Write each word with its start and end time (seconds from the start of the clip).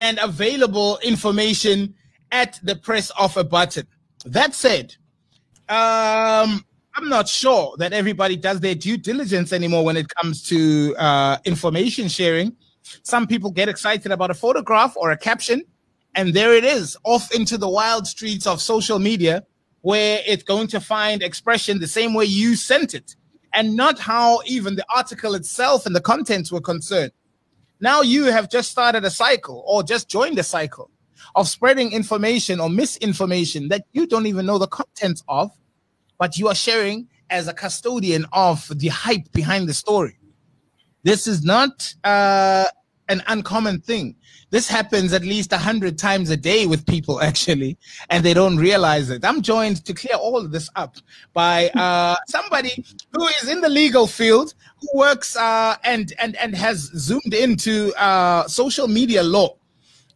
and 0.00 0.18
available 0.20 0.98
information 1.02 1.94
at 2.32 2.58
the 2.62 2.76
press 2.76 3.10
of 3.18 3.36
a 3.36 3.44
button. 3.44 3.86
That 4.24 4.54
said, 4.54 4.94
um, 5.68 6.64
I'm 6.94 7.08
not 7.08 7.28
sure 7.28 7.76
that 7.78 7.92
everybody 7.92 8.36
does 8.36 8.60
their 8.60 8.74
due 8.74 8.96
diligence 8.96 9.52
anymore 9.52 9.84
when 9.84 9.96
it 9.96 10.08
comes 10.08 10.42
to 10.48 10.94
uh, 10.98 11.38
information 11.44 12.08
sharing. 12.08 12.56
Some 13.02 13.26
people 13.26 13.50
get 13.50 13.68
excited 13.68 14.10
about 14.10 14.30
a 14.30 14.34
photograph 14.34 14.96
or 14.96 15.10
a 15.10 15.16
caption, 15.16 15.62
and 16.14 16.34
there 16.34 16.54
it 16.54 16.64
is, 16.64 16.96
off 17.04 17.32
into 17.32 17.56
the 17.56 17.68
wild 17.68 18.06
streets 18.06 18.46
of 18.46 18.60
social 18.60 18.98
media, 18.98 19.44
where 19.82 20.20
it's 20.26 20.42
going 20.42 20.66
to 20.68 20.80
find 20.80 21.22
expression 21.22 21.78
the 21.78 21.88
same 21.88 22.14
way 22.14 22.24
you 22.24 22.56
sent 22.56 22.94
it, 22.94 23.14
and 23.54 23.76
not 23.76 23.98
how 23.98 24.40
even 24.44 24.74
the 24.74 24.84
article 24.94 25.34
itself 25.34 25.86
and 25.86 25.94
the 25.94 26.00
contents 26.00 26.50
were 26.50 26.60
concerned. 26.60 27.12
Now 27.80 28.02
you 28.02 28.24
have 28.24 28.50
just 28.50 28.70
started 28.70 29.04
a 29.04 29.10
cycle 29.10 29.64
or 29.66 29.82
just 29.82 30.08
joined 30.08 30.38
a 30.38 30.42
cycle 30.42 30.90
of 31.34 31.48
spreading 31.48 31.92
information 31.92 32.60
or 32.60 32.68
misinformation 32.68 33.68
that 33.68 33.84
you 33.92 34.06
don't 34.06 34.26
even 34.26 34.46
know 34.46 34.58
the 34.58 34.66
contents 34.66 35.22
of, 35.28 35.50
but 36.18 36.36
you 36.36 36.48
are 36.48 36.54
sharing 36.54 37.08
as 37.30 37.48
a 37.48 37.54
custodian 37.54 38.26
of 38.32 38.66
the 38.78 38.88
hype 38.88 39.32
behind 39.32 39.68
the 39.68 39.74
story. 39.74 40.18
This 41.02 41.26
is 41.26 41.42
not 41.42 41.94
uh, 42.04 42.66
an 43.10 43.22
uncommon 43.26 43.80
thing. 43.80 44.14
This 44.50 44.68
happens 44.68 45.12
at 45.12 45.22
least 45.22 45.52
a 45.52 45.58
hundred 45.58 45.98
times 45.98 46.30
a 46.30 46.36
day 46.36 46.66
with 46.66 46.86
people 46.86 47.20
actually, 47.30 47.76
and 48.08 48.24
they 48.24 48.32
don't 48.32 48.56
realize 48.56 49.10
it. 49.10 49.24
I'm 49.24 49.42
joined 49.42 49.84
to 49.84 49.92
clear 49.92 50.16
all 50.16 50.38
of 50.38 50.52
this 50.52 50.70
up 50.76 50.96
by 51.32 51.68
uh, 51.74 52.16
somebody 52.28 52.84
who 53.12 53.26
is 53.26 53.48
in 53.48 53.60
the 53.60 53.68
legal 53.68 54.06
field, 54.06 54.54
who 54.80 54.98
works 54.98 55.36
uh, 55.36 55.76
and 55.84 56.12
and 56.18 56.36
and 56.36 56.54
has 56.54 56.90
zoomed 56.96 57.34
into 57.34 57.92
uh, 57.94 58.46
social 58.48 58.88
media 58.88 59.22
law, 59.22 59.56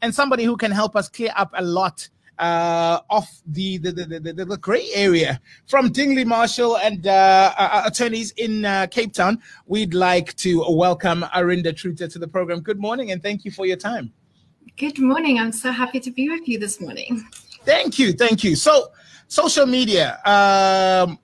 and 0.00 0.14
somebody 0.14 0.44
who 0.44 0.56
can 0.56 0.70
help 0.70 0.96
us 0.96 1.08
clear 1.08 1.32
up 1.36 1.50
a 1.54 1.62
lot 1.62 2.08
uh, 2.38 3.00
of 3.10 3.26
the 3.46 3.78
the, 3.78 3.92
the, 3.92 4.20
the, 4.20 4.44
the 4.44 4.56
gray 4.58 4.88
area 4.94 5.40
from 5.66 5.90
Dingley 5.90 6.24
Marshall 6.24 6.76
and 6.78 7.06
uh, 7.06 7.52
uh, 7.56 7.82
attorneys 7.86 8.32
in 8.32 8.64
uh, 8.64 8.86
Cape 8.90 9.12
Town. 9.12 9.40
We'd 9.66 9.94
like 9.94 10.34
to 10.36 10.64
welcome 10.68 11.22
Arinda 11.34 11.76
Truter 11.76 12.08
to 12.08 12.18
the 12.18 12.28
program. 12.28 12.60
Good 12.60 12.80
morning 12.80 13.10
and 13.10 13.22
thank 13.22 13.44
you 13.44 13.50
for 13.50 13.66
your 13.66 13.76
time. 13.76 14.12
Good 14.76 14.98
morning. 14.98 15.38
I'm 15.38 15.52
so 15.52 15.70
happy 15.70 16.00
to 16.00 16.10
be 16.10 16.28
with 16.28 16.48
you 16.48 16.58
this 16.58 16.80
morning. 16.80 17.24
Thank 17.64 17.98
you. 17.98 18.12
Thank 18.12 18.42
you. 18.42 18.56
So, 18.56 18.90
social 19.28 19.66
media, 19.66 20.18
um, 20.24 21.18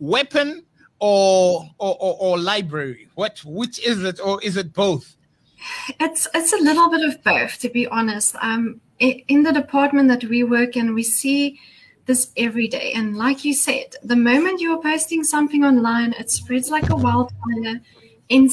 weapon 0.00 0.64
or, 0.98 1.68
or, 1.78 1.96
or, 2.00 2.16
or 2.18 2.38
library? 2.38 3.08
What, 3.14 3.40
which 3.44 3.78
is 3.86 4.02
it, 4.04 4.20
or 4.20 4.42
is 4.42 4.56
it 4.56 4.72
both? 4.72 5.16
It's 6.00 6.26
it's 6.34 6.52
a 6.52 6.56
little 6.56 6.90
bit 6.90 7.08
of 7.08 7.22
both, 7.22 7.58
to 7.60 7.68
be 7.68 7.86
honest. 7.86 8.36
Um, 8.40 8.80
in 8.98 9.42
the 9.44 9.52
department 9.52 10.08
that 10.08 10.24
we 10.24 10.42
work 10.42 10.76
in, 10.76 10.94
we 10.94 11.04
see 11.04 11.60
this 12.06 12.32
every 12.36 12.66
day. 12.66 12.92
And 12.94 13.16
like 13.16 13.44
you 13.44 13.54
said, 13.54 13.94
the 14.02 14.16
moment 14.16 14.60
you 14.60 14.72
are 14.72 14.82
posting 14.82 15.22
something 15.22 15.64
online, 15.64 16.14
it 16.14 16.30
spreads 16.30 16.70
like 16.70 16.90
a 16.90 16.96
wildfire 16.96 17.80
in 18.28 18.48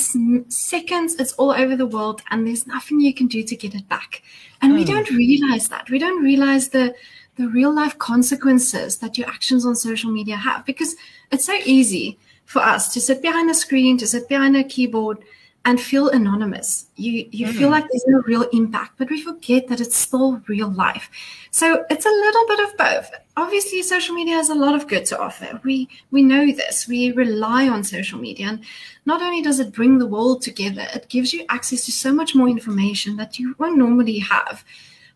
seconds 0.49 1.15
it's 1.15 1.33
all 1.33 1.51
over 1.51 1.75
the 1.75 1.85
world 1.85 2.21
and 2.31 2.47
there's 2.47 2.65
nothing 2.65 2.99
you 2.99 3.13
can 3.13 3.27
do 3.27 3.43
to 3.43 3.55
get 3.55 3.75
it 3.75 3.87
back 3.89 4.21
and 4.61 4.71
mm. 4.71 4.75
we 4.75 4.83
hmm. 4.83 4.91
don't 4.91 5.09
realize 5.11 5.67
that 5.67 5.89
we 5.89 5.99
don't 5.99 6.23
realize 6.23 6.69
the 6.69 6.95
the 7.35 7.47
real 7.49 7.73
life 7.73 7.97
consequences 7.97 8.97
that 8.99 9.17
your 9.17 9.27
actions 9.27 9.65
on 9.65 9.75
social 9.75 10.09
media 10.09 10.37
have 10.37 10.65
because 10.65 10.95
it's 11.31 11.43
so 11.43 11.57
easy 11.65 12.17
for 12.45 12.61
us 12.61 12.93
to 12.93 13.01
sit 13.01 13.21
behind 13.21 13.49
a 13.49 13.53
screen 13.53 13.97
to 13.97 14.07
sit 14.07 14.29
behind 14.29 14.55
a 14.55 14.63
keyboard 14.63 15.17
and 15.65 15.81
feel 15.81 16.09
anonymous. 16.09 16.85
You 16.95 17.27
you 17.31 17.47
mm. 17.47 17.53
feel 17.53 17.69
like 17.69 17.85
there's 17.89 18.05
no 18.07 18.21
real 18.27 18.43
impact, 18.53 18.93
but 18.97 19.09
we 19.09 19.21
forget 19.21 19.67
that 19.67 19.81
it's 19.81 19.97
still 19.97 20.41
real 20.47 20.71
life. 20.71 21.09
So 21.49 21.83
it's 21.89 22.05
a 22.05 22.09
little 22.09 22.47
bit 22.47 22.59
of 22.59 22.77
both. 22.77 23.11
Obviously, 23.35 23.81
social 23.81 24.15
media 24.15 24.35
has 24.35 24.49
a 24.49 24.55
lot 24.55 24.75
of 24.75 24.87
good 24.87 25.05
to 25.07 25.19
offer. 25.19 25.59
We 25.63 25.89
we 26.11 26.21
know 26.21 26.45
this. 26.51 26.87
We 26.87 27.11
rely 27.11 27.67
on 27.67 27.83
social 27.83 28.19
media, 28.19 28.47
and 28.47 28.63
not 29.05 29.21
only 29.23 29.41
does 29.41 29.59
it 29.59 29.73
bring 29.73 29.97
the 29.97 30.07
world 30.07 30.43
together, 30.43 30.85
it 30.93 31.09
gives 31.09 31.33
you 31.33 31.45
access 31.49 31.85
to 31.85 31.91
so 31.91 32.13
much 32.13 32.35
more 32.35 32.47
information 32.47 33.17
that 33.17 33.39
you 33.39 33.55
won't 33.57 33.77
normally 33.77 34.19
have. 34.19 34.63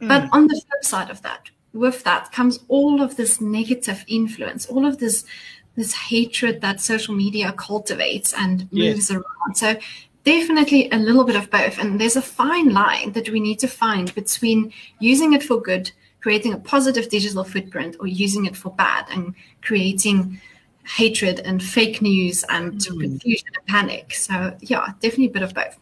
Mm. 0.01 0.07
But 0.07 0.29
on 0.31 0.47
the 0.47 0.59
flip 0.67 0.83
side 0.83 1.11
of 1.11 1.21
that, 1.21 1.51
with 1.73 2.03
that 2.05 2.31
comes 2.31 2.59
all 2.69 3.03
of 3.03 3.17
this 3.17 3.39
negative 3.39 4.03
influence, 4.07 4.65
all 4.65 4.85
of 4.87 4.97
this 4.97 5.25
this 5.75 5.93
hatred 5.93 6.61
that 6.61 6.81
social 6.81 7.15
media 7.15 7.53
cultivates 7.53 8.33
and 8.33 8.71
moves 8.71 9.09
yes. 9.09 9.11
around. 9.11 9.55
So 9.55 9.75
definitely 10.29 10.87
a 10.91 10.97
little 10.97 11.23
bit 11.23 11.35
of 11.35 11.49
both. 11.49 11.79
And 11.79 11.99
there's 11.99 12.15
a 12.15 12.21
fine 12.21 12.69
line 12.69 13.13
that 13.13 13.29
we 13.29 13.39
need 13.39 13.57
to 13.59 13.67
find 13.67 14.13
between 14.13 14.71
using 14.99 15.33
it 15.33 15.41
for 15.41 15.59
good, 15.59 15.91
creating 16.21 16.53
a 16.53 16.59
positive 16.59 17.09
digital 17.09 17.43
footprint, 17.43 17.95
or 17.99 18.05
using 18.05 18.45
it 18.45 18.55
for 18.55 18.71
bad 18.71 19.05
and 19.09 19.33
creating 19.63 20.39
hatred 20.85 21.39
and 21.39 21.63
fake 21.63 22.01
news 22.01 22.43
and 22.49 22.73
mm. 22.73 23.01
confusion 23.01 23.47
and 23.55 23.65
panic. 23.65 24.13
So, 24.13 24.55
yeah, 24.61 24.89
definitely 24.99 25.27
a 25.27 25.35
bit 25.37 25.41
of 25.41 25.53
both. 25.55 25.77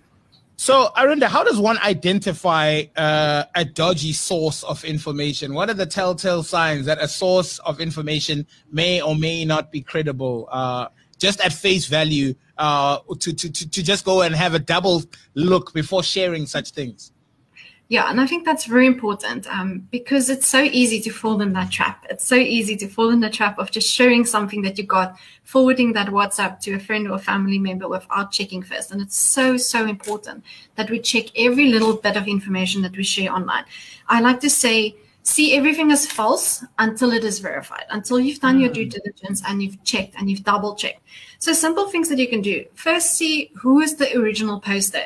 So, 0.56 0.92
Arinda, 0.96 1.28
how 1.28 1.44
does 1.44 1.60
one 1.60 1.78
identify 1.80 2.84
uh, 2.96 3.44
a 3.54 3.66
dodgy 3.66 4.14
source 4.14 4.64
of 4.64 4.84
information? 4.86 5.54
What 5.54 5.70
are 5.70 5.76
the 5.76 5.86
telltale 5.86 6.42
signs 6.42 6.86
that 6.86 7.00
a 7.02 7.08
source 7.08 7.60
of 7.60 7.82
information 7.82 8.48
may 8.72 9.02
or 9.02 9.14
may 9.14 9.44
not 9.44 9.72
be 9.74 9.82
credible? 9.82 10.48
Uh, 10.50 10.88
just 11.18 11.42
at 11.42 11.54
face 11.54 11.86
value, 11.86 12.34
uh, 12.58 13.00
to, 13.20 13.34
to, 13.34 13.52
to, 13.52 13.70
to 13.70 13.84
just 13.84 14.06
go 14.06 14.22
and 14.22 14.36
have 14.36 14.54
a 14.54 14.60
double 14.60 15.04
look 15.36 15.74
before 15.74 16.04
sharing 16.04 16.46
such 16.46 16.72
things. 16.72 17.12
Yeah, 17.90 18.10
and 18.10 18.20
I 18.20 18.28
think 18.28 18.44
that's 18.44 18.66
very 18.66 18.86
important 18.86 19.48
um, 19.48 19.88
because 19.92 20.30
it's 20.30 20.46
so 20.46 20.60
easy 20.60 21.00
to 21.00 21.10
fall 21.10 21.40
in 21.42 21.54
that 21.54 21.72
trap. 21.72 22.06
It's 22.10 22.26
so 22.26 22.36
easy 22.36 22.76
to 22.76 22.88
fall 22.88 23.12
in 23.12 23.22
the 23.22 23.30
trap 23.30 23.58
of 23.58 23.72
just 23.72 23.90
sharing 23.90 24.26
something 24.26 24.62
that 24.64 24.78
you 24.78 24.84
got, 24.84 25.18
forwarding 25.44 25.94
that 25.94 26.10
WhatsApp 26.10 26.60
to 26.62 26.74
a 26.74 26.80
friend 26.80 27.08
or 27.08 27.16
a 27.16 27.20
family 27.20 27.58
member 27.58 27.88
without 27.88 28.34
checking 28.34 28.62
first. 28.62 28.92
And 28.92 29.02
it's 29.02 29.18
so, 29.18 29.56
so 29.56 29.86
important 29.86 30.44
that 30.76 30.90
we 30.90 31.00
check 31.00 31.28
every 31.38 31.68
little 31.68 31.96
bit 31.96 32.18
of 32.18 32.28
information 32.28 32.82
that 32.82 32.98
we 32.98 33.04
share 33.04 33.32
online. 33.32 33.64
I 34.10 34.20
like 34.20 34.42
to 34.42 34.50
say, 34.50 34.98
see 35.28 35.56
everything 35.56 35.92
as 35.92 36.10
false 36.10 36.64
until 36.80 37.12
it 37.12 37.26
is 37.26 37.40
verified, 37.40 37.84
until 37.90 38.18
you've 38.18 38.40
done 38.40 38.58
mm. 38.58 38.62
your 38.62 38.72
due 38.72 38.88
mm. 38.88 38.92
diligence 38.92 39.44
and 39.46 39.62
you've 39.62 39.84
checked 39.84 40.16
and 40.18 40.30
you've 40.30 40.44
double 40.44 40.74
checked. 40.74 41.02
So 41.40 41.52
simple 41.52 41.90
things 41.90 42.08
that 42.08 42.18
you 42.18 42.30
can 42.30 42.42
do. 42.42 42.64
First, 42.76 43.16
see 43.16 43.52
who 43.58 43.82
is 43.82 43.96
the 43.96 44.18
original 44.18 44.62
poster. 44.62 45.04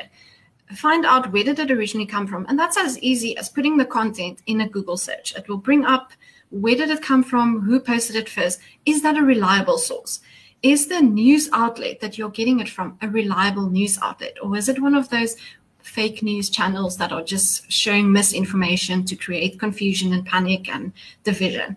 Find 0.76 1.04
out 1.04 1.32
where 1.32 1.42
did 1.42 1.58
it 1.58 1.72
originally 1.72 2.06
come 2.06 2.28
from. 2.28 2.46
And 2.48 2.56
that's 2.56 2.78
as 2.78 3.00
easy 3.00 3.36
as 3.36 3.48
putting 3.48 3.76
the 3.76 3.84
content 3.84 4.42
in 4.46 4.60
a 4.60 4.68
Google 4.68 4.96
search. 4.96 5.34
It 5.34 5.48
will 5.48 5.58
bring 5.58 5.84
up 5.84 6.12
where 6.50 6.76
did 6.76 6.90
it 6.90 7.02
come 7.02 7.24
from, 7.24 7.60
who 7.60 7.80
posted 7.80 8.14
it 8.14 8.28
first. 8.28 8.60
Is 8.86 9.02
that 9.02 9.18
a 9.18 9.22
reliable 9.22 9.76
source? 9.76 10.20
Is 10.62 10.86
the 10.86 11.00
news 11.00 11.48
outlet 11.52 11.98
that 11.98 12.16
you're 12.16 12.30
getting 12.30 12.60
it 12.60 12.68
from 12.68 12.96
a 13.02 13.08
reliable 13.08 13.68
news 13.68 13.98
outlet? 14.00 14.36
Or 14.40 14.56
is 14.56 14.68
it 14.68 14.80
one 14.80 14.94
of 14.94 15.08
those 15.08 15.36
fake 15.82 16.22
news 16.22 16.48
channels 16.50 16.96
that 16.96 17.12
are 17.12 17.22
just 17.22 17.70
showing 17.70 18.12
misinformation 18.12 19.04
to 19.04 19.16
create 19.16 19.58
confusion 19.58 20.12
and 20.12 20.26
panic 20.26 20.68
and 20.68 20.92
division. 21.24 21.76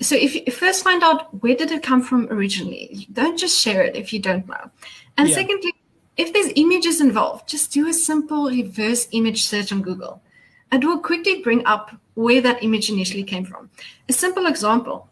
So 0.00 0.16
if 0.16 0.34
you 0.34 0.50
first 0.52 0.82
find 0.82 1.02
out 1.02 1.42
where 1.42 1.54
did 1.54 1.70
it 1.70 1.82
come 1.82 2.02
from 2.02 2.28
originally, 2.30 3.06
don't 3.12 3.38
just 3.38 3.60
share 3.60 3.82
it 3.82 3.96
if 3.96 4.12
you 4.12 4.18
don't 4.18 4.46
know. 4.48 4.70
And 5.16 5.28
yeah. 5.28 5.34
secondly, 5.34 5.74
if 6.16 6.32
there's 6.32 6.52
images 6.56 7.00
involved, 7.00 7.48
just 7.48 7.72
do 7.72 7.88
a 7.88 7.92
simple 7.92 8.46
reverse 8.46 9.08
image 9.12 9.44
search 9.44 9.72
on 9.72 9.82
Google. 9.82 10.22
It 10.72 10.84
will 10.84 10.98
quickly 10.98 11.42
bring 11.42 11.64
up 11.66 11.94
where 12.14 12.40
that 12.40 12.62
image 12.62 12.90
initially 12.90 13.24
came 13.24 13.44
from. 13.44 13.70
A 14.08 14.12
simple 14.12 14.46
example. 14.46 15.08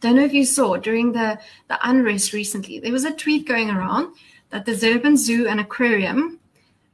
Don't 0.00 0.16
know 0.16 0.24
if 0.24 0.32
you 0.32 0.44
saw 0.44 0.76
during 0.76 1.12
the, 1.12 1.38
the 1.68 1.78
unrest 1.82 2.32
recently, 2.32 2.80
there 2.80 2.92
was 2.92 3.04
a 3.04 3.12
tweet 3.12 3.46
going 3.46 3.70
around 3.70 4.14
that 4.50 4.64
the 4.64 4.76
Durban 4.76 5.16
Zoo 5.16 5.46
and 5.46 5.60
Aquarium 5.60 6.39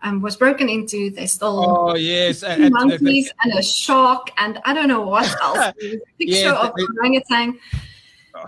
um, 0.06 0.20
was 0.20 0.36
broken 0.36 0.68
into. 0.68 1.10
They 1.10 1.26
stole 1.26 1.90
oh 1.90 1.94
yes, 1.96 2.42
monkeys 2.42 3.30
and 3.42 3.52
a 3.58 3.62
shark 3.62 4.30
and 4.38 4.60
I 4.64 4.72
don't 4.72 4.88
know 4.88 5.02
what 5.02 5.28
else. 5.42 5.74
picture 5.76 6.02
yes, 6.18 6.56
of 6.56 6.72
an 6.76 6.86
orangutan. 6.98 7.58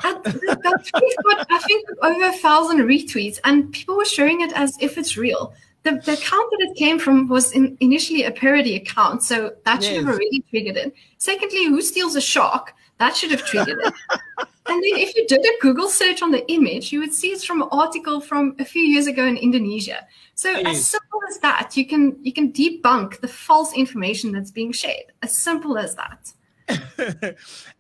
that 0.03 0.85
tweet 0.93 1.17
got 1.25 1.47
I 1.51 1.59
think 1.61 1.89
over 2.03 2.27
a 2.27 2.33
thousand 2.33 2.79
retweets, 2.81 3.39
and 3.45 3.73
people 3.73 3.97
were 3.97 4.05
sharing 4.05 4.41
it 4.43 4.53
as 4.55 4.77
if 4.81 4.99
it's 4.99 5.17
real. 5.17 5.53
The, 5.85 5.93
the 5.93 6.15
account 6.15 6.51
that 6.51 6.69
it 6.69 6.77
came 6.77 6.99
from 6.99 7.29
was 7.29 7.53
in, 7.53 7.77
initially 7.81 8.25
a 8.25 8.31
parody 8.31 8.77
account, 8.77 9.23
so 9.23 9.55
that 9.65 9.83
should 9.83 9.95
yes. 9.95 10.05
have 10.05 10.15
already 10.15 10.45
triggered 10.51 10.77
it. 10.77 10.95
Secondly, 11.19 11.65
who 11.65 11.81
steals 11.81 12.17
a 12.17 12.21
shark? 12.21 12.75
That 12.99 13.17
should 13.17 13.31
have 13.31 13.45
triggered 13.45 13.79
it. 13.83 13.95
and 14.69 14.83
then 14.83 15.01
if 15.01 15.17
you 15.17 15.27
did 15.27 15.41
a 15.41 15.61
Google 15.61 15.89
search 15.89 16.23
on 16.23 16.31
the 16.31 16.51
image, 16.53 16.93
you 16.93 17.01
would 17.01 17.15
see 17.15 17.29
it's 17.29 17.45
from 17.45 17.63
an 17.63 17.69
article 17.73 18.21
from 18.21 18.55
a 18.59 18.65
few 18.65 18.83
years 18.83 19.07
ago 19.07 19.25
in 19.25 19.37
Indonesia. 19.37 20.07
So 20.35 20.55
as 20.55 20.87
simple 20.87 21.21
as 21.29 21.39
that, 21.39 21.77
you 21.77 21.87
can 21.87 22.17
you 22.23 22.33
can 22.33 22.53
debunk 22.53 23.21
the 23.21 23.29
false 23.29 23.73
information 23.73 24.33
that's 24.33 24.51
being 24.51 24.73
shared. 24.73 25.13
As 25.23 25.37
simple 25.37 25.79
as 25.79 25.95
that. 25.97 26.33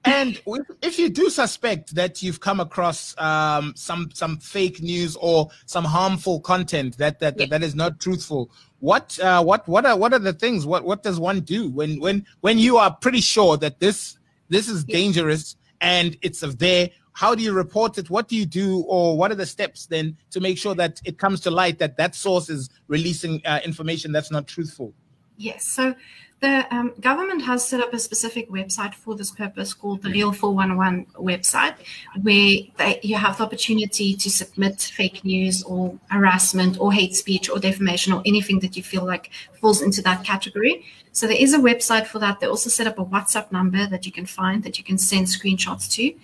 and 0.06 0.40
if 0.80 0.98
you 0.98 1.10
do 1.10 1.28
suspect 1.28 1.94
that 1.94 2.22
you've 2.22 2.40
come 2.40 2.58
across 2.58 3.14
um, 3.18 3.74
some 3.76 4.10
some 4.14 4.38
fake 4.38 4.80
news 4.80 5.14
or 5.16 5.50
some 5.66 5.84
harmful 5.84 6.40
content 6.40 6.96
that 6.96 7.20
that, 7.20 7.38
yeah. 7.38 7.46
that 7.46 7.62
is 7.62 7.74
not 7.74 8.00
truthful, 8.00 8.50
what 8.80 9.18
uh, 9.20 9.42
what 9.42 9.68
what 9.68 9.84
are 9.84 9.96
what 9.96 10.14
are 10.14 10.18
the 10.18 10.32
things? 10.32 10.64
What 10.64 10.84
what 10.84 11.02
does 11.02 11.20
one 11.20 11.40
do 11.40 11.68
when 11.70 12.00
when 12.00 12.24
when 12.40 12.58
you 12.58 12.78
are 12.78 12.94
pretty 12.94 13.20
sure 13.20 13.58
that 13.58 13.78
this 13.78 14.18
this 14.48 14.68
is 14.68 14.84
dangerous 14.84 15.56
and 15.80 16.16
it's 16.22 16.42
of 16.42 16.58
there? 16.58 16.90
How 17.12 17.34
do 17.34 17.42
you 17.42 17.52
report 17.52 17.98
it? 17.98 18.10
What 18.10 18.28
do 18.28 18.36
you 18.36 18.46
do, 18.46 18.80
or 18.82 19.16
what 19.16 19.32
are 19.32 19.36
the 19.36 19.46
steps 19.46 19.86
then 19.86 20.16
to 20.30 20.40
make 20.40 20.56
sure 20.56 20.74
that 20.76 21.00
it 21.04 21.18
comes 21.18 21.40
to 21.40 21.50
light 21.50 21.78
that 21.80 21.96
that 21.96 22.14
source 22.14 22.48
is 22.48 22.70
releasing 22.86 23.44
uh, 23.44 23.60
information 23.64 24.12
that's 24.12 24.30
not 24.30 24.46
truthful? 24.46 24.94
Yes. 25.38 25.64
So 25.64 25.94
the 26.40 26.66
um, 26.74 26.92
government 27.00 27.42
has 27.42 27.66
set 27.66 27.80
up 27.80 27.92
a 27.94 27.98
specific 27.98 28.48
website 28.50 28.94
for 28.94 29.16
this 29.16 29.30
purpose 29.30 29.72
called 29.72 30.02
the 30.02 30.10
Real 30.10 30.32
411 30.32 31.06
website, 31.14 31.74
where 32.22 32.58
they, 32.76 33.00
you 33.02 33.16
have 33.16 33.38
the 33.38 33.44
opportunity 33.44 34.14
to 34.14 34.30
submit 34.30 34.80
fake 34.80 35.24
news 35.24 35.62
or 35.64 35.98
harassment 36.10 36.78
or 36.80 36.92
hate 36.92 37.16
speech 37.16 37.48
or 37.48 37.58
defamation 37.58 38.12
or 38.12 38.22
anything 38.26 38.60
that 38.60 38.76
you 38.76 38.82
feel 38.82 39.04
like 39.04 39.30
falls 39.60 39.82
into 39.82 40.02
that 40.02 40.24
category. 40.24 40.84
So 41.12 41.26
there 41.26 41.36
is 41.40 41.54
a 41.54 41.58
website 41.58 42.06
for 42.06 42.20
that. 42.20 42.38
They 42.38 42.46
also 42.46 42.70
set 42.70 42.86
up 42.86 42.98
a 42.98 43.04
WhatsApp 43.04 43.50
number 43.50 43.86
that 43.86 44.06
you 44.06 44.12
can 44.12 44.26
find 44.26 44.62
that 44.62 44.78
you 44.78 44.84
can 44.84 44.98
send 44.98 45.26
screenshots 45.26 45.90
to. 45.94 46.14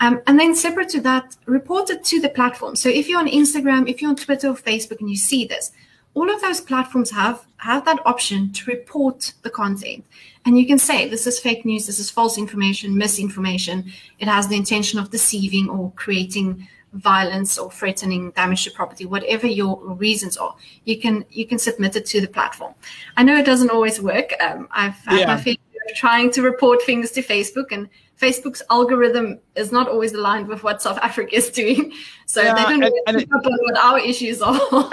Um, 0.00 0.20
and 0.26 0.40
then 0.40 0.56
separate 0.56 0.88
to 0.90 1.00
that, 1.02 1.36
report 1.46 1.90
it 1.90 2.02
to 2.04 2.20
the 2.20 2.28
platform. 2.28 2.74
So 2.74 2.88
if 2.88 3.08
you're 3.08 3.20
on 3.20 3.28
Instagram, 3.28 3.88
if 3.88 4.02
you're 4.02 4.08
on 4.08 4.16
Twitter 4.16 4.48
or 4.48 4.54
Facebook 4.54 4.98
and 4.98 5.08
you 5.08 5.16
see 5.16 5.44
this, 5.44 5.70
all 6.14 6.30
of 6.30 6.40
those 6.40 6.60
platforms 6.60 7.10
have 7.10 7.46
have 7.58 7.84
that 7.84 8.04
option 8.04 8.52
to 8.52 8.70
report 8.70 9.32
the 9.42 9.50
content. 9.50 10.04
And 10.44 10.58
you 10.58 10.66
can 10.66 10.78
say 10.78 11.08
this 11.08 11.26
is 11.26 11.38
fake 11.38 11.64
news 11.64 11.86
this 11.86 11.98
is 11.98 12.10
false 12.10 12.38
information 12.38 12.96
misinformation. 12.96 13.92
It 14.18 14.28
has 14.28 14.48
the 14.48 14.56
intention 14.56 14.98
of 14.98 15.10
deceiving 15.10 15.68
or 15.68 15.92
creating 15.96 16.68
violence 16.92 17.58
or 17.58 17.70
threatening 17.70 18.30
damage 18.32 18.64
to 18.64 18.70
property 18.70 19.06
whatever 19.06 19.46
your 19.46 19.82
reasons 19.94 20.36
are 20.36 20.54
you 20.84 21.00
can 21.00 21.24
you 21.30 21.46
can 21.46 21.58
submit 21.58 21.96
it 21.96 22.04
to 22.06 22.20
the 22.20 22.28
platform. 22.28 22.74
I 23.16 23.22
know 23.22 23.36
it 23.38 23.46
doesn't 23.46 23.70
always 23.70 24.00
work. 24.00 24.34
Um, 24.40 24.68
i've 24.72 24.96
had 25.06 25.20
yeah. 25.20 25.26
my 25.26 25.40
failure 25.40 25.58
trying 25.94 26.30
to 26.30 26.42
report 26.42 26.80
things 26.82 27.10
to 27.10 27.22
facebook 27.22 27.72
and 27.72 27.88
Facebook's 28.22 28.62
algorithm 28.70 29.40
is 29.56 29.72
not 29.72 29.88
always 29.88 30.12
aligned 30.12 30.46
with 30.46 30.62
what 30.62 30.80
South 30.80 30.98
Africa 30.98 31.34
is 31.34 31.50
doing. 31.50 31.92
So 32.26 32.40
yeah, 32.40 32.54
they 32.54 32.62
don't 32.62 32.84
and, 32.84 32.94
and 33.08 33.16
it, 33.20 33.28
up 33.30 33.44
on 33.44 33.58
what 33.64 33.76
our 33.76 33.98
issues 33.98 34.40
are. 34.40 34.58